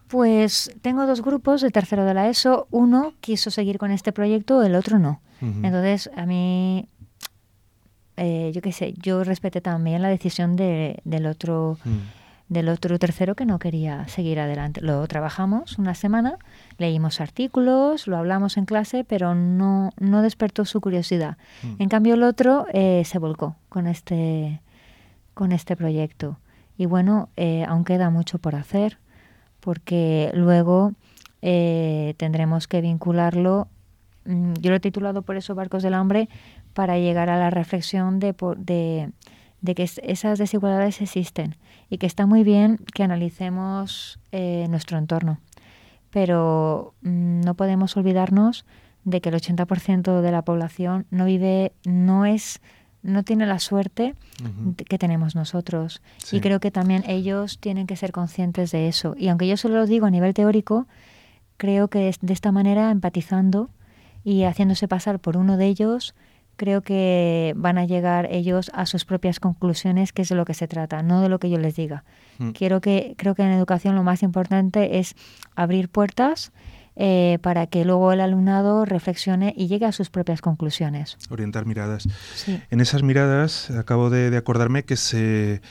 [0.09, 4.61] pues tengo dos grupos de tercero de la ESO, uno quiso seguir con este proyecto,
[4.65, 5.21] el otro no.
[5.41, 6.89] Entonces, a mí,
[8.21, 11.99] eh, yo qué sé, yo respeté también la decisión de- del otro Mm.
[12.53, 14.81] del otro tercero que no quería seguir adelante.
[14.81, 16.37] Lo trabajamos una semana,
[16.79, 21.37] leímos artículos, lo hablamos en clase, pero no, no despertó su curiosidad.
[21.63, 21.75] Mm.
[21.83, 24.61] En cambio, el otro eh, se volcó con este,
[25.33, 26.39] con este proyecto.
[26.77, 28.99] Y bueno, eh, aún queda mucho por hacer,
[29.61, 30.93] porque luego
[31.43, 33.69] eh, tendremos que vincularlo.
[34.25, 36.29] mm, Yo lo he titulado por eso Barcos del Hambre,
[36.75, 39.11] para llegar a la reflexión de, de,
[39.61, 41.57] de que es- esas desigualdades existen
[41.89, 45.39] y que está muy bien que analicemos eh, nuestro entorno.
[46.11, 48.65] Pero mm, no podemos olvidarnos
[49.05, 52.61] de que el 80% de la población no vive, no es,
[53.03, 54.15] no tiene la suerte
[54.89, 56.03] que tenemos nosotros.
[56.19, 56.37] Sí.
[56.37, 59.15] Y creo que también ellos tienen que ser conscientes de eso.
[59.17, 60.87] Y aunque yo solo lo digo a nivel teórico,
[61.57, 63.71] creo que de esta manera, empatizando
[64.25, 66.15] y haciéndose pasar por uno de ellos,
[66.61, 70.53] creo que van a llegar ellos a sus propias conclusiones, que es de lo que
[70.53, 72.05] se trata, no de lo que yo les diga.
[72.37, 72.51] Mm.
[72.51, 75.15] Quiero que, creo que en educación lo más importante es
[75.57, 76.53] abrir puertas
[76.97, 81.17] eh, para que luego el alumnado reflexione y llegue a sus propias conclusiones.
[81.31, 82.07] Orientar miradas.
[82.35, 82.61] Sí.
[82.69, 85.63] En esas miradas acabo de, de acordarme que se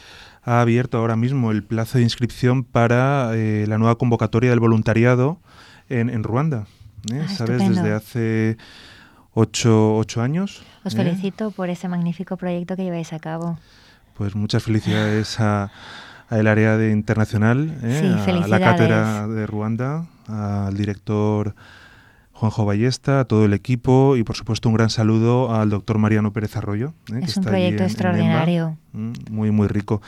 [0.41, 5.39] ha abierto ahora mismo el plazo de inscripción para eh, la nueva convocatoria del voluntariado
[5.87, 6.65] en, en Ruanda.
[7.13, 7.21] ¿eh?
[7.23, 7.61] Ah, ¿Sabes?
[7.61, 7.83] estupendo.
[7.83, 8.57] Desde hace
[9.33, 10.63] ocho, ocho años.
[10.83, 13.57] Os felicito por ese magnífico proyecto que lleváis a cabo.
[14.15, 15.71] Pues muchas felicidades a,
[16.29, 17.99] a el área de internacional, ¿eh?
[18.25, 21.55] Sí, a la cátedra de Ruanda, al director
[22.33, 26.31] Juanjo Ballesta, a todo el equipo y por supuesto un gran saludo al doctor Mariano
[26.33, 26.93] Pérez Arroyo.
[27.11, 27.19] ¿eh?
[27.19, 27.85] que es un está proyecto en- en Nemba.
[27.85, 28.77] extraordinario.
[28.93, 30.01] Mm, Muy, muy rico.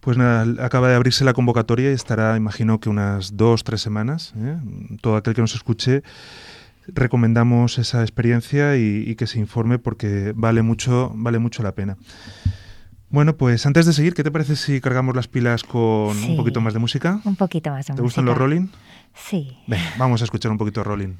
[0.00, 4.34] Pues nada, acaba de abrirse la convocatoria y estará, imagino que unas dos, tres semanas.
[4.36, 4.58] ¿eh?
[5.00, 6.02] Todo aquel que nos escuche,
[6.88, 11.96] recomendamos esa experiencia y, y que se informe porque vale mucho, vale mucho la pena.
[13.10, 16.30] Bueno, pues antes de seguir, ¿qué te parece si cargamos las pilas con Sí.
[16.30, 17.20] un poquito más de música?
[17.24, 18.44] Un poquito más de ¿Te gustan los música.
[18.44, 18.68] rolling?
[19.14, 19.56] Sí.
[19.98, 21.14] Vamos a escuchar un poquito rolling.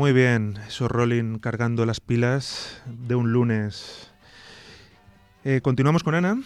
[0.00, 4.10] Muy bien, eso Rolling cargando las pilas de un lunes.
[5.44, 6.40] Eh, continuamos con Ana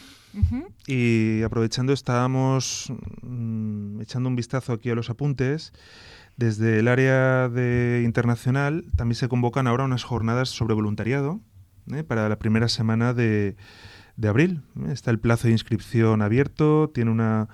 [0.89, 5.73] y aprovechando estábamos mm, echando un vistazo aquí a los apuntes.
[6.37, 11.39] Desde el área de internacional también se convocan ahora unas jornadas sobre voluntariado
[11.93, 12.03] ¿eh?
[12.03, 13.55] para la primera semana de,
[14.17, 14.63] de abril.
[14.85, 14.91] ¿eh?
[14.91, 17.49] Está el plazo de inscripción abierto, tiene una,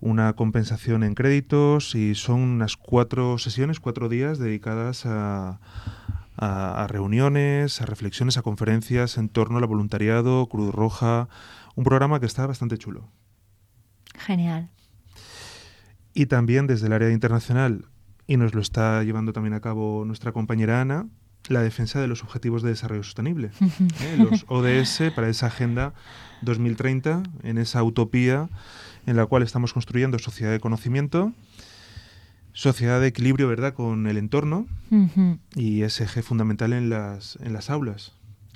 [0.00, 5.58] una compensación en créditos y son unas cuatro sesiones, cuatro días dedicadas a,
[6.36, 11.28] a- a reuniones, a reflexiones, a conferencias en torno al voluntariado, Cruz Roja,
[11.74, 13.08] un programa que está bastante chulo.
[14.18, 14.68] Genial.
[16.14, 17.86] Y también desde el área internacional,
[18.26, 21.06] y nos lo está llevando también a cabo nuestra compañera Ana,
[21.48, 23.50] la defensa de los Objetivos de Desarrollo Sostenible,
[24.00, 24.16] ¿eh?
[24.18, 25.92] los ODS para esa Agenda
[26.42, 28.48] 2030, en esa utopía
[29.06, 31.32] en la cual estamos construyendo sociedad de conocimiento,
[32.52, 35.38] sociedad de equilibrio, ¿verdad?, con el entorno Ujú.
[35.54, 38.12] y ese eje fundamental en las, en las aulas.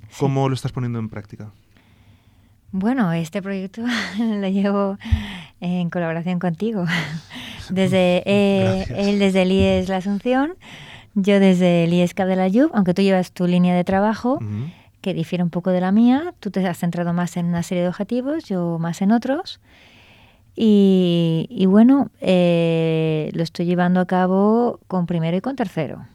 [0.09, 0.17] Sí.
[0.21, 1.51] ¿Cómo lo estás poniendo en práctica?
[2.73, 3.83] Bueno, este proyecto
[4.19, 4.99] lo llevo
[5.61, 6.85] en colaboración contigo.
[7.71, 10.55] Desde eh, él desde el IES La Asunción,
[11.15, 14.35] yo desde el IES Cap de la Llub, aunque tú llevas tu línea de trabajo,
[14.41, 14.71] Ujú.
[15.03, 16.35] que difiere un poco de la mía.
[16.41, 19.61] Tú te has centrado más en una serie de objetivos, yo más en otros.
[20.57, 26.07] Y, y bueno, eh, lo estoy llevando a cabo con primero y con tercero.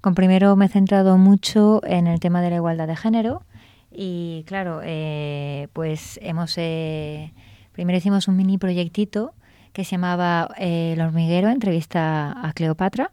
[0.00, 3.42] Con primero me he centrado mucho en el tema de la igualdad de género
[3.90, 7.32] y claro, eh, pues hemos eh,
[7.72, 9.32] primero hicimos un mini proyectito
[9.72, 13.10] que se llamaba eh, El hormiguero, entrevista a Cleopatra.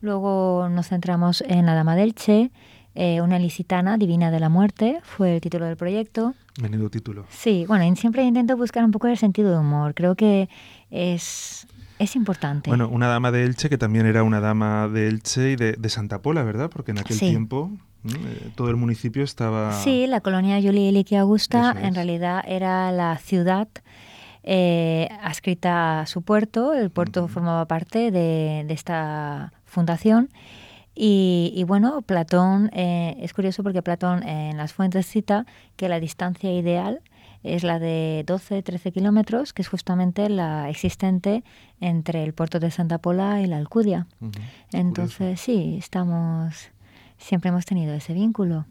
[0.00, 2.50] Luego nos centramos en la Dama del Che,
[2.94, 6.34] eh, una licitana divina de la muerte, fue el título del proyecto.
[6.60, 7.24] Menudo título.
[7.30, 9.94] Sí, bueno, siempre intento buscar un poco el sentido de humor.
[9.94, 10.48] Creo que
[10.90, 11.66] es,
[11.98, 12.68] es importante.
[12.68, 15.88] Bueno, una dama de Elche que también era una dama de Elche y de, de
[15.88, 16.68] Santa Pola, ¿verdad?
[16.70, 17.30] Porque en aquel Sí.
[17.30, 17.70] tiempo.
[18.04, 19.72] Eh, todo el municipio estaba...
[19.72, 21.84] Sí, la colonia Julia Liquia Augusta es.
[21.84, 23.68] en realidad era la ciudad
[24.42, 26.74] eh, adscrita a su puerto.
[26.74, 27.32] El puerto Ujú.
[27.34, 30.30] formaba parte de, de esta fundación.
[30.94, 36.00] Y, y bueno, Platón, eh, es curioso porque Platón en las fuentes cita que la
[36.00, 37.00] distancia ideal
[37.42, 41.42] es la de 12-13 kilómetros, que es justamente la existente
[41.80, 44.06] entre el puerto de Santa Pola y la Alcudia.
[44.72, 46.68] Entonces, sí, estamos,
[47.18, 48.66] siempre hemos tenido ese vínculo.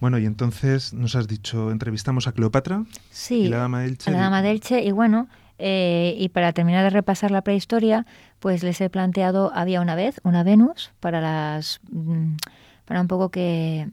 [0.00, 4.10] Bueno, y entonces nos has dicho, entrevistamos a Cleopatra Sí, y la dama de Elche.
[4.10, 4.84] a la dama de Elche.
[4.84, 5.26] Y bueno,
[5.58, 8.06] eh, y para terminar de repasar la prehistoria,
[8.40, 12.36] pues les he planteado, había una vez una Venus para las mm,
[12.84, 13.88] para un poco que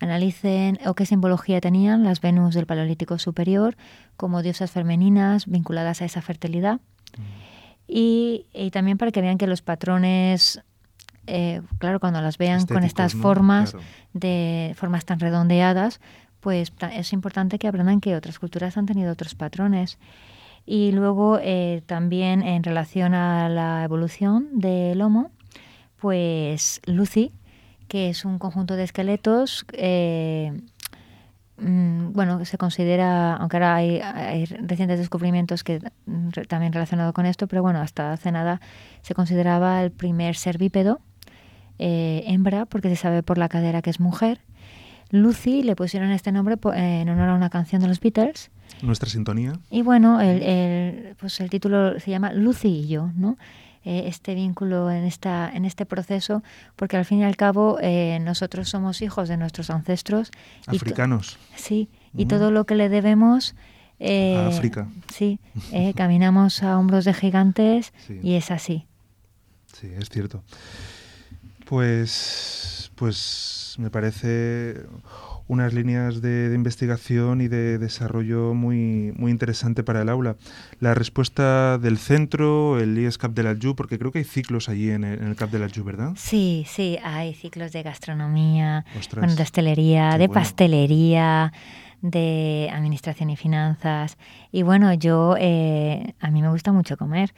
[0.00, 3.76] analicen o qué simbología tenían las Venus del Paleolítico Superior
[4.16, 6.80] como diosas femeninas vinculadas a esa fertilidad.
[7.86, 10.62] Y, y también para que vean que los patrones,
[11.26, 13.86] eh, claro, cuando las vean con estas formas, Claro.
[14.14, 16.00] de formas tan redondeadas,
[16.40, 19.98] pues es importante que aprendan que otras culturas han tenido otros patrones.
[20.64, 25.30] Y luego eh, también en relación a la evolución del Homo,
[25.96, 27.32] pues Lucy,
[27.88, 30.52] que es un conjunto de esqueletos, eh,
[31.58, 37.26] mm, bueno, se considera, aunque ahora hay, hay recientes descubrimientos que re- también relacionado con
[37.26, 38.60] esto, pero bueno, hasta hace nada
[39.02, 41.00] se consideraba el primer ser bípedo,
[41.78, 44.40] eh, hembra, porque se sabe por la cadera que es mujer.
[45.10, 48.50] Lucy le pusieron este nombre en honor a una canción de los Beatles.
[48.80, 49.52] Nuestra sintonía.
[49.70, 53.36] Y bueno, el, el- pues el título se llama Lucy y yo, ¿no?
[53.84, 56.42] Eh, este vínculo en, esta, en este proceso,
[56.76, 60.30] porque al fin y al cabo eh, nosotros somos hijos de nuestros ancestros.
[60.70, 61.36] y Africanos.
[61.56, 62.28] Sí, y Mm.
[62.28, 63.54] todo lo que le debemos...
[63.98, 64.86] eh, A África.
[65.12, 65.38] Sí,
[65.72, 68.20] eh, caminamos a hombros de gigantes Sí.
[68.22, 68.86] y es así.
[69.72, 70.42] Sí, es cierto.
[71.66, 74.82] Pues, pues me parece
[75.52, 80.36] unas líneas de, de investigación y de desarrollo muy, muy interesante para el aula.
[80.80, 84.70] La respuesta del centro, el IES Cap de la Ju, porque creo que hay ciclos
[84.70, 86.12] allí en el, en el Cap de la Ju, ¿verdad?
[86.16, 90.40] Sí, sí, hay ciclos de gastronomía, bueno, de hostelería, qué de bueno.
[90.40, 91.52] pastelería,
[92.00, 94.16] de administración y finanzas.
[94.50, 97.34] Y bueno, yo, eh, a mí me gusta mucho comer,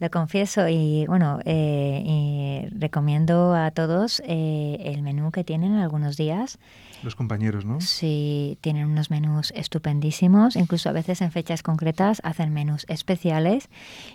[0.00, 0.68] lo confieso.
[0.68, 6.58] Y bueno, eh, y recomiendo a todos eh, el menú que tienen algunos días.
[7.02, 7.80] Los compañeros, ¿no?
[7.80, 13.68] Sí, tienen unos menús estupendísimos, incluso a veces en fechas concretas hacen menús especiales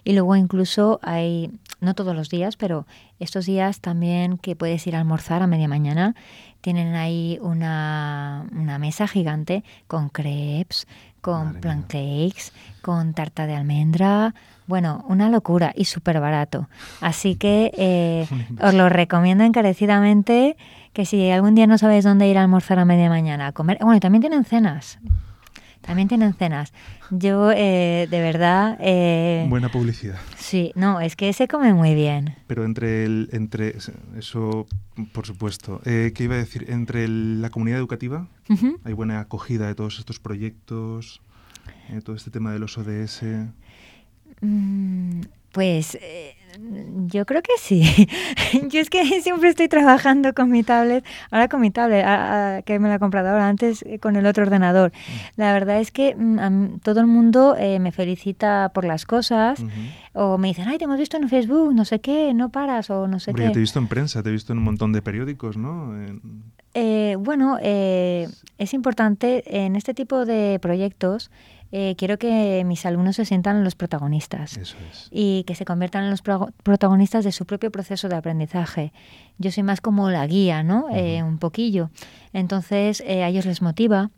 [0.03, 2.85] y luego incluso hay, no todos los días, pero
[3.19, 6.15] estos días también que puedes ir a almorzar a media mañana,
[6.61, 10.87] tienen ahí una, una mesa gigante con crepes,
[11.23, 11.87] con Madre plan mía.
[11.87, 14.35] cakes, con tarta de almendra.
[14.67, 16.67] Bueno, una locura y súper barato.
[17.01, 18.27] Así que eh,
[18.61, 20.57] os lo recomiendo encarecidamente
[20.93, 23.77] que si algún día no sabéis dónde ir a almorzar a media mañana a comer.
[23.81, 24.99] Bueno, y también tienen cenas.
[25.81, 26.71] También tienen cenas.
[27.11, 30.15] Yo, eh, de verdad, eh, Buena publicidad.
[30.37, 32.35] sí, no, es que se come muy bien.
[32.47, 33.75] Pero entre el, entre
[34.17, 34.65] eso,
[35.11, 35.81] por supuesto.
[35.83, 36.67] Eh, ¿Qué iba a decir?
[36.69, 38.27] Entre el- la comunidad educativa
[38.85, 41.21] hay buena acogida de todos estos proyectos,
[42.05, 43.23] todo este tema de los ODS.
[44.41, 45.21] Mm,
[45.53, 46.35] Pues eh,
[47.05, 47.83] yo creo que sí.
[48.69, 52.61] yo es que siempre estoy trabajando con mi tablet, ahora con mi tablet, a- a-
[52.63, 54.91] que me la he comprado ahora, antes eh, con el otro ordenador.
[55.35, 56.51] La verdad es que mm, a
[56.83, 59.63] todo el mundo eh, me felicita por las cosas
[60.13, 63.07] o me dicen, ay, te hemos visto en Facebook, no sé qué, no paras o
[63.07, 63.47] no sé Hombre, qué.
[63.49, 65.95] yo te he visto en prensa, te he visto en un montón de periódicos, ¿no?
[65.95, 66.21] En-
[66.75, 68.27] Eh, bueno, eh,
[68.57, 71.29] es importante en este tipo de proyectos.
[71.75, 75.07] Eh, quiero que mis alumnos se sientan los protagonistas eso es.
[75.11, 78.93] y que se conviertan en los pro- protagonistas de su propio proceso de aprendizaje.
[79.39, 80.85] Yo soy más como la guía, ¿no?
[80.93, 81.89] Eh, un poquillo.
[82.31, 84.11] Entonces, eh, a ellos les motiva,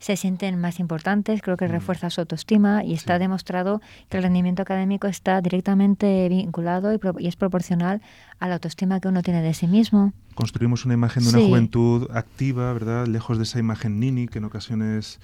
[0.00, 3.20] se sienten más importantes, creo que refuerza su autoestima y está Sí.
[3.20, 8.00] demostrado que el rendimiento académico está directamente vinculado y, pro- y es proporcional
[8.38, 10.12] a la autoestima que uno tiene de sí mismo.
[10.36, 11.46] Construimos una imagen de una Sí.
[11.48, 13.06] juventud activa, ¿verdad?
[13.08, 15.18] Lejos de esa imagen nini, que en ocasiones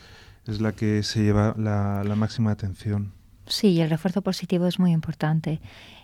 [0.46, 3.12] es la que se lleva la, la máxima atención.
[3.46, 5.60] Sí, el refuerzo positivo es muy importante.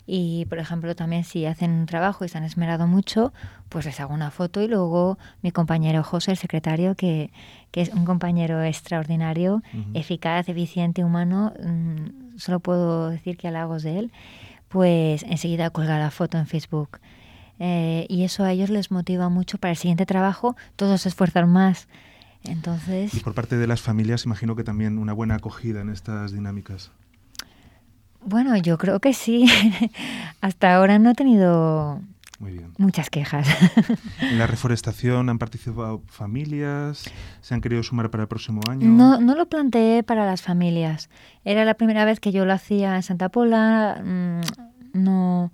[0.06, 3.32] Y, por ejemplo, también si hacen un trabajo y se han esmerado mucho,
[3.68, 7.30] pues les hago una foto y luego mi compañero José, el secretario, que,
[7.70, 9.62] que es un compañero extraordinario,
[9.94, 14.12] eficaz, eficiente, humano, mm, solo puedo decir que halagos de él,
[14.68, 16.98] pues enseguida cuelga la foto en Facebook.
[17.58, 21.48] Eh, y eso a ellos les motiva mucho para el siguiente trabajo, todos se esfuerzan
[21.48, 21.88] más.
[22.44, 23.12] Entonces...
[23.14, 26.90] Y por parte de las familias, imagino que también una buena acogida en estas dinámicas.
[28.24, 29.46] Bueno, yo creo que sí.
[30.40, 32.00] Hasta ahora no he tenido
[32.38, 32.72] Muy bien.
[32.78, 33.46] muchas quejas.
[34.20, 37.04] En la reforestación han participado familias,
[37.40, 38.86] se han querido sumar para el próximo año.
[38.88, 41.08] No, no lo planteé para las familias.
[41.44, 44.02] Era la primera vez que yo lo hacía en Santa Pola.
[44.04, 44.40] mm,
[45.02, 45.50] No,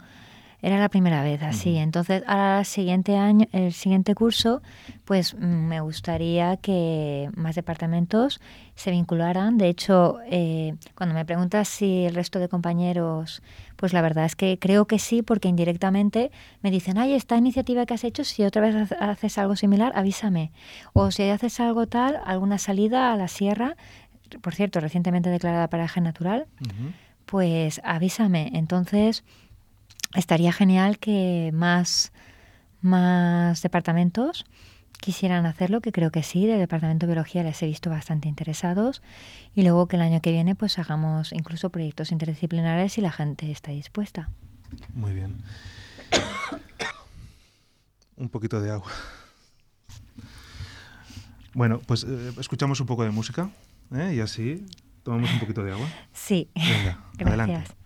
[0.67, 1.77] era la primera vez así.
[1.77, 4.62] Entonces, ahora el siguiente año, el siguiente curso,
[5.05, 8.41] pues mm, me gustaría que más departamentos
[8.75, 9.59] se vincularan.
[9.59, 13.43] De hecho, eh, cuando me preguntas si el resto de compañeros,
[13.77, 17.87] pues la verdad es que creo que sí, porque indirectamente me dicen, ay, esta iniciativa
[17.87, 20.51] que has hecho, si otra vez hace- haces algo similar, avísame.
[20.95, 23.77] O si haces algo tal, alguna salida a la sierra,
[24.43, 26.47] por cierto, recientemente declarada paraje natural,
[27.25, 28.51] pues avísame.
[28.55, 29.23] Entonces,
[30.15, 32.13] estaría genial que más,
[32.81, 34.47] más departamentos
[35.01, 39.03] quisieran hacerlo, que creo que sí, del Departamento de Biología les he visto bastante interesados,
[39.55, 43.51] y luego que el año que viene pues hagamos incluso proyectos interdisciplinares si la gente
[43.51, 44.31] está dispuesta.
[44.95, 45.37] Muy bien.
[48.17, 48.91] Un poquito de agua.
[51.53, 53.51] Bueno, pues eh, escuchamos un poco de música
[53.95, 54.15] ¿eh?
[54.15, 54.67] y así
[55.03, 55.87] tomamos un poquito de agua.
[56.13, 57.53] Sí, Venga, adelante.
[57.55, 57.77] gracias.
[57.77, 57.86] Pretty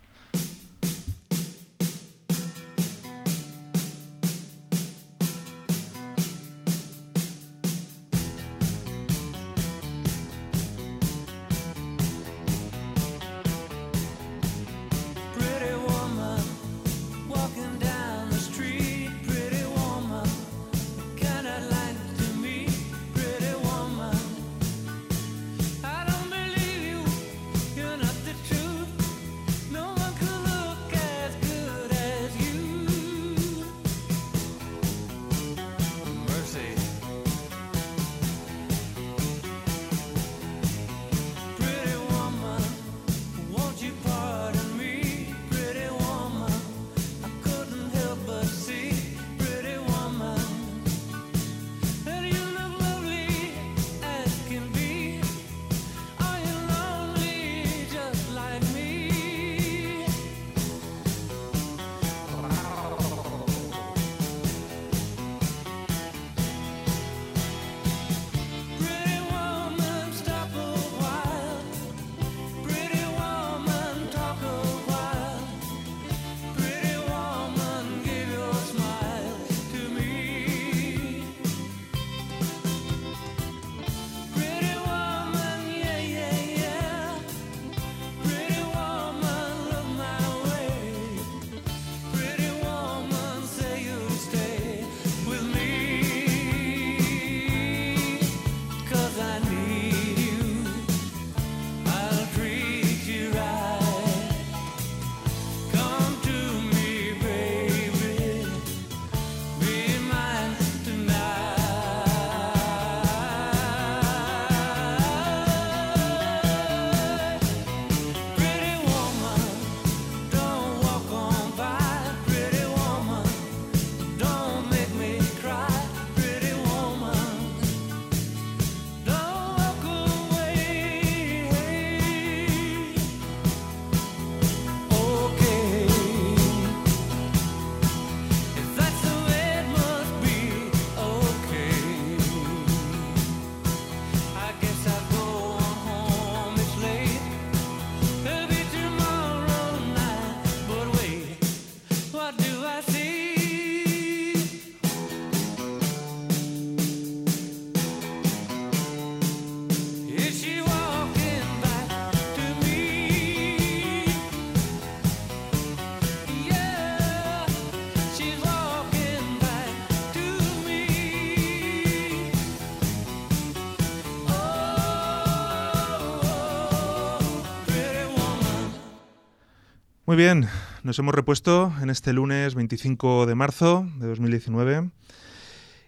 [180.11, 180.49] Muy bien,
[180.83, 184.91] nos hemos repuesto en este lunes 25 de marzo de 2019.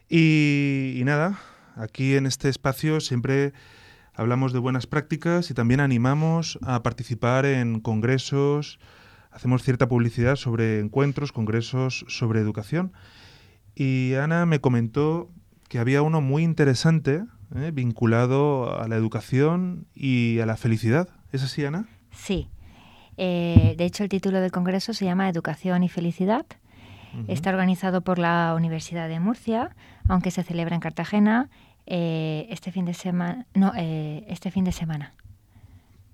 [0.09, 1.41] Y, y nada,
[1.75, 3.53] aquí en este espacio siempre
[4.14, 8.79] hablamos de buenas prácticas y también animamos a participar en congresos,
[9.33, 12.93] hacemos cierta publicidad sobre encuentros, congresos sobre educación.
[13.75, 15.33] Y Ana me comentó
[15.68, 17.25] que había uno muy interesante
[17.57, 17.73] ¿eh?
[17.75, 21.09] vinculado a la educación y a la felicidad.
[21.33, 21.89] ¿Es así, Ana?
[22.12, 22.49] Sí.
[23.16, 26.46] Eh, de hecho, el título del congreso se llama Educación y Felicidad.
[27.28, 29.76] Está organizado por la Universidad de Murcia,
[30.08, 31.50] aunque se celebra en Cartagena
[31.84, 33.44] eh, este fin de semana.
[33.52, 35.12] No, eh, este fin de semana.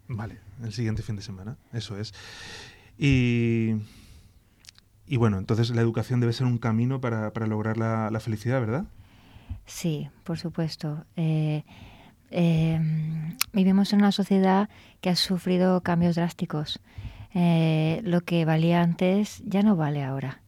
[0.09, 2.12] Vale, el siguiente fin de semana, eso es.
[2.99, 3.76] Y,
[5.07, 8.59] y bueno, entonces la educación debe ser un camino para, para lograr la, la felicidad,
[8.59, 8.84] ¿verdad?
[9.66, 11.05] Sí, por supuesto.
[12.31, 12.81] Eh,
[13.53, 14.68] vivimos en una sociedad
[15.01, 16.81] que ha sufrido cambios drásticos.
[17.35, 20.41] Eh, lo que valía antes ya no vale ahora.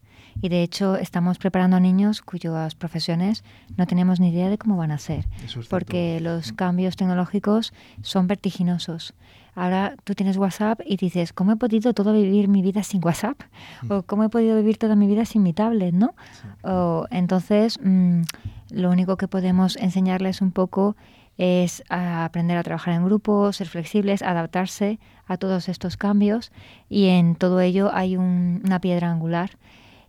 [0.43, 3.45] Y de hecho estamos preparando a niños cuyas profesiones
[3.76, 5.26] no tenemos ni idea de cómo van a ser.
[5.45, 7.72] Es porque los cambios tecnológicos
[8.03, 9.14] son vertiginosos.
[9.55, 13.41] Ahora tú tienes WhatsApp y dices, ¿cómo he podido todo vivir mi vida sin WhatsApp?
[13.89, 15.93] O ¿cómo he podido vivir toda mi vida sin mi tablet?
[15.93, 16.14] ¿no?
[16.62, 18.22] O, entonces, mm,
[18.70, 20.97] lo único que podemos enseñarles un poco
[21.43, 26.53] es a aprender a trabajar en grupo, ser flexibles, adaptarse a todos estos cambios
[26.91, 29.51] y en todo ello hay un- una piedra angular.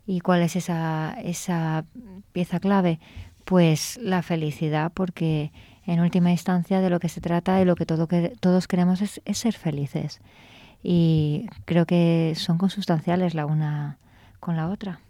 [0.06, 1.86] ¿Y cuál es esa, esa
[2.32, 3.00] pieza clave?
[3.46, 5.52] Pues la felicidad, porque
[5.86, 9.00] en última instancia de lo que se trata y lo que todo que, todos queremos
[9.00, 10.20] es, es ser felices.
[10.82, 13.96] Y creo que son consustanciales la una
[14.38, 15.00] con la otra.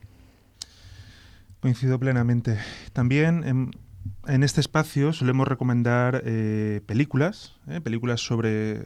[1.60, 2.58] Coincido plenamente.
[2.92, 3.72] También
[4.26, 8.82] en, este espacio solemos recomendar eh, películas, eh, películas sobre,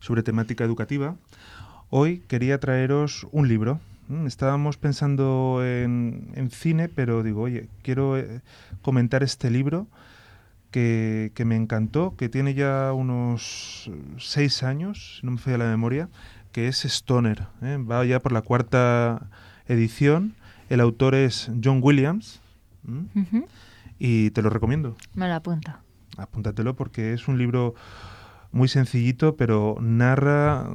[0.00, 1.16] sobre temática educativa.
[1.90, 3.80] Hoy quería traeros un libro.
[4.08, 8.40] Mm, Estábamos pensando en, en cine, pero digo, oye, quiero eh,
[8.82, 9.86] comentar este libro
[10.70, 15.66] que, que me encantó, que tiene ya unos seis años, si no me falla la
[15.66, 16.08] memoria,
[16.52, 17.46] que es Stoner.
[17.62, 19.28] Va ya por la cuarta
[19.66, 20.34] edición.
[20.68, 22.40] El autor es John Williams.
[22.86, 23.46] Ujú.
[23.98, 24.96] Y te lo recomiendo.
[25.14, 25.72] Me lo apunto.
[26.16, 27.74] Apúntatelo porque es un libro
[28.52, 30.68] muy sencillito, pero narra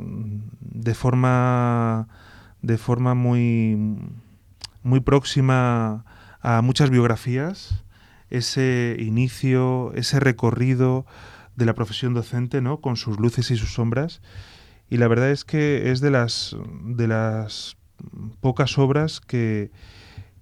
[0.59, 2.07] de forma
[2.61, 3.77] de forma muy
[4.83, 6.03] muy próxima
[6.41, 7.83] a muchas biografías
[8.29, 11.05] ese inicio, ese recorrido
[11.55, 12.79] de la profesión docente, ¿no?
[12.79, 14.21] Con sus luces y sus sombras.
[14.89, 17.77] Y la verdad es que es de las de las
[18.39, 19.71] pocas obras que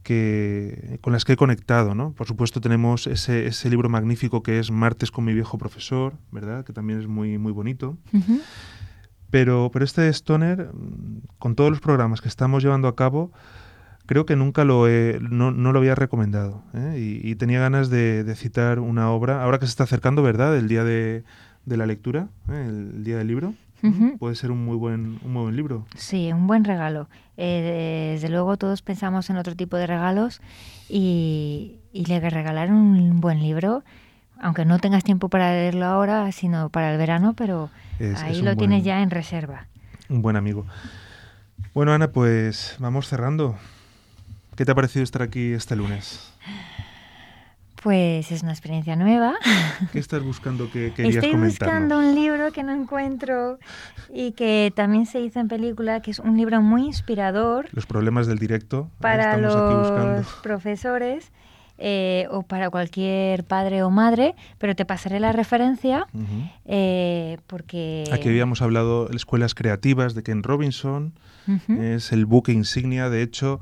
[0.08, 2.14] que, con las que he conectado, ¿no?
[2.14, 6.64] Por supuesto tenemos ese, ese libro magnífico que es Martes con mi viejo profesor, ¿verdad?
[6.64, 7.98] Que también es muy, muy bonito.
[8.14, 8.40] Ujú.
[9.32, 10.72] Pero, pero este Stoner,
[11.40, 13.34] con todos los programas que estamos llevando a cabo,
[14.06, 16.64] creo que nunca lo he, no, no lo había recomendado.
[16.74, 17.20] ¿eh?
[17.22, 20.56] Y, y tenía ganas de, de citar una obra, ahora que se está acercando, ¿verdad?
[20.56, 21.26] El día de,
[21.66, 22.66] de la lectura, ¿eh?
[22.66, 23.56] el día del libro.
[24.20, 25.86] Puede ser un muy buen, un muy buen libro.
[25.96, 27.08] Sí, un buen regalo.
[27.38, 30.42] Eh, desde luego todos pensamos en otro tipo de regalos
[30.90, 33.84] y, y le regalar un buen libro,
[34.42, 37.70] aunque no tengas tiempo para leerlo ahora, sino para el verano, pero
[38.00, 39.68] Es- ahí es lo tienes ya en reserva.
[40.10, 40.66] Un buen amigo.
[41.74, 43.56] Bueno, Ana, pues vamos cerrando.
[44.56, 46.34] ¿Qué te ha parecido estar aquí este lunes?
[47.84, 49.36] Pues es una experiencia nueva.
[49.92, 53.60] ¿Qué estás buscando que querías Estoy buscando un libro que no encuentro
[54.14, 58.28] y que también se hizo en película, que es un libro muy inspirador Los problemas
[58.28, 58.90] del directo.
[59.00, 61.32] Para aquí los profesores
[61.80, 66.50] eh, o para cualquier padre o madre, pero te pasaré la referencia Ujú.
[66.66, 68.06] eh, porque...
[68.12, 71.14] Aquí habíamos hablado de escuelas creativas de Ken Robinson.
[71.70, 73.10] Es el buque insignia.
[73.10, 73.62] De hecho,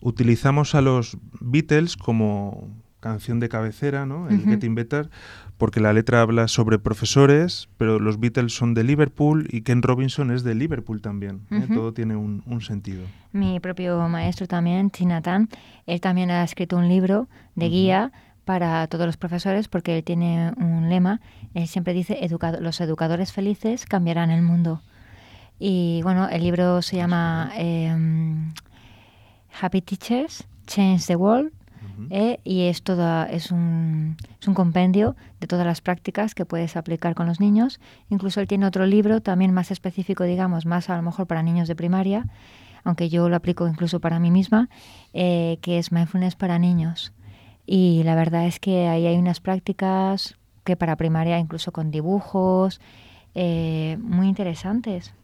[0.00, 2.68] utilizamos a los Beatles como
[3.00, 4.28] canción de cabecera, ¿no?
[4.28, 4.50] El Ujú.
[4.50, 5.10] Getting Better,
[5.58, 10.30] porque la letra habla sobre profesores, pero los Beatles son de Liverpool y Ken Robinson
[10.30, 11.42] es de Liverpool también.
[11.50, 11.66] ¿eh?
[11.72, 13.02] Todo tiene un, un sentido.
[13.32, 15.48] Mi propio maestro también, Chinatán,
[15.86, 18.12] él también ha escrito un libro de guía
[18.44, 21.20] para todos los profesores porque él tiene un lema,
[21.54, 24.82] él siempre dice, "Educado- los educadores felices cambiarán el mundo.
[25.58, 28.52] Y bueno, el libro se llama em,
[29.60, 31.50] Happy Teachers, Change the World,
[32.10, 36.76] Eh, y es, toda, es, un, es un compendio de todas las prácticas que puedes
[36.76, 37.80] aplicar con los niños.
[38.10, 41.68] Incluso él tiene otro libro también más específico, digamos, más a lo mejor para niños
[41.68, 42.26] de primaria,
[42.84, 44.68] aunque yo lo aplico incluso para mí misma,
[45.12, 47.12] eh, que es Mindfulness para niños.
[47.66, 52.80] Y la verdad es que ahí hay unas prácticas que para primaria, incluso con dibujos,
[53.34, 55.14] eh, muy interesantes.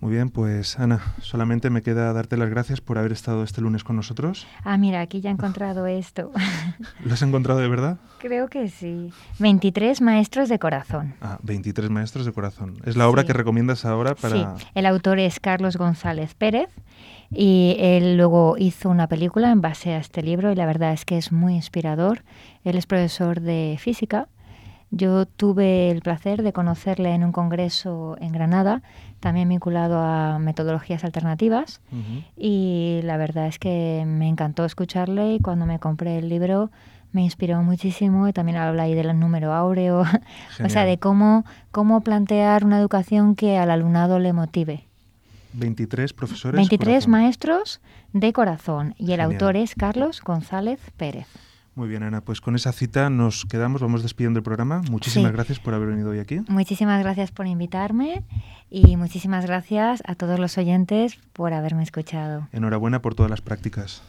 [0.00, 3.84] Muy bien, pues Ana, solamente me queda darte las gracias por haber estado este lunes
[3.84, 4.46] con nosotros.
[4.62, 6.30] Ah, mira, aquí ya he encontrado esto.
[7.02, 7.96] ¿Lo has encontrado de verdad?
[8.18, 9.10] Creo que sí.
[9.38, 11.14] 23 maestros de corazón.
[11.22, 12.74] Ah, 23 maestros de corazón.
[12.84, 13.28] Es la obra Sí.
[13.28, 14.56] que recomiendas ahora para...
[14.58, 16.68] Sí, el autor es Carlos González Pérez
[17.30, 21.06] y él luego hizo una película en base a este libro y la verdad es
[21.06, 22.24] que es muy inspirador.
[22.62, 24.28] Él es profesor de física.
[24.90, 28.82] Yo tuve el placer de conocerle en un congreso en Granada,
[29.24, 31.80] también vinculado a metodologías alternativas.
[32.36, 36.70] Y la verdad es que me encantó escucharle y cuando me compré el libro
[37.12, 40.02] me inspiró muchísimo y también habla ahí del número áureo,
[40.62, 44.84] o sea, de cómo, cómo plantear una educación que al alumnado le motive.
[45.54, 46.58] 23 profesores.
[46.58, 47.10] 23 corazón.
[47.10, 47.80] maestros
[48.12, 49.32] de corazón y el Genial.
[49.32, 51.28] autor es Carlos González Pérez.
[51.74, 54.80] Muy bien, Ana, pues con esa cita nos quedamos, vamos despidiendo el programa.
[54.90, 55.34] Muchísimas Sí.
[55.34, 56.40] gracias por haber venido hoy aquí.
[56.48, 58.22] Muchísimas gracias por invitarme
[58.70, 62.46] y muchísimas gracias a todos los oyentes por haberme escuchado.
[62.52, 64.02] Enhorabuena por todas las prácticas.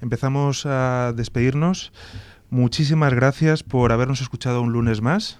[0.00, 1.92] Empezamos a despedirnos.
[2.48, 5.38] Muchísimas gracias por habernos escuchado un lunes más.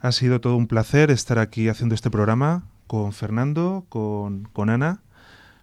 [0.00, 5.00] Ha sido todo un placer estar aquí haciendo este programa con Fernando, con, con Ana.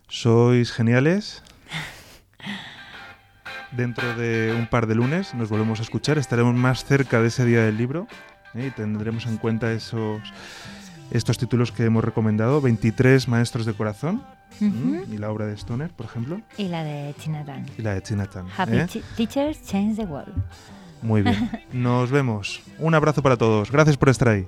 [0.07, 1.41] Sois geniales.
[3.71, 6.17] Dentro de un par de lunes nos volvemos a escuchar.
[6.17, 8.07] Estaremos más cerca de ese día del libro
[8.55, 8.67] ¿eh?
[8.67, 10.21] y tendremos en cuenta esos,
[11.11, 12.61] estos títulos que hemos recomendado.
[12.61, 14.23] 23 maestros de corazón.
[14.59, 15.03] ¿m?
[15.11, 16.41] Y la obra de Stoner, por ejemplo.
[16.57, 17.65] Y la de Chinatán.
[17.77, 18.47] Y la de Chinatown.
[18.57, 18.87] Happy ¿eh?
[19.15, 20.33] Teachers Change the World.
[21.01, 21.49] Muy bien.
[21.71, 22.61] Nos vemos.
[22.79, 23.71] Un abrazo para todos.
[23.71, 24.47] Gracias por estar ahí.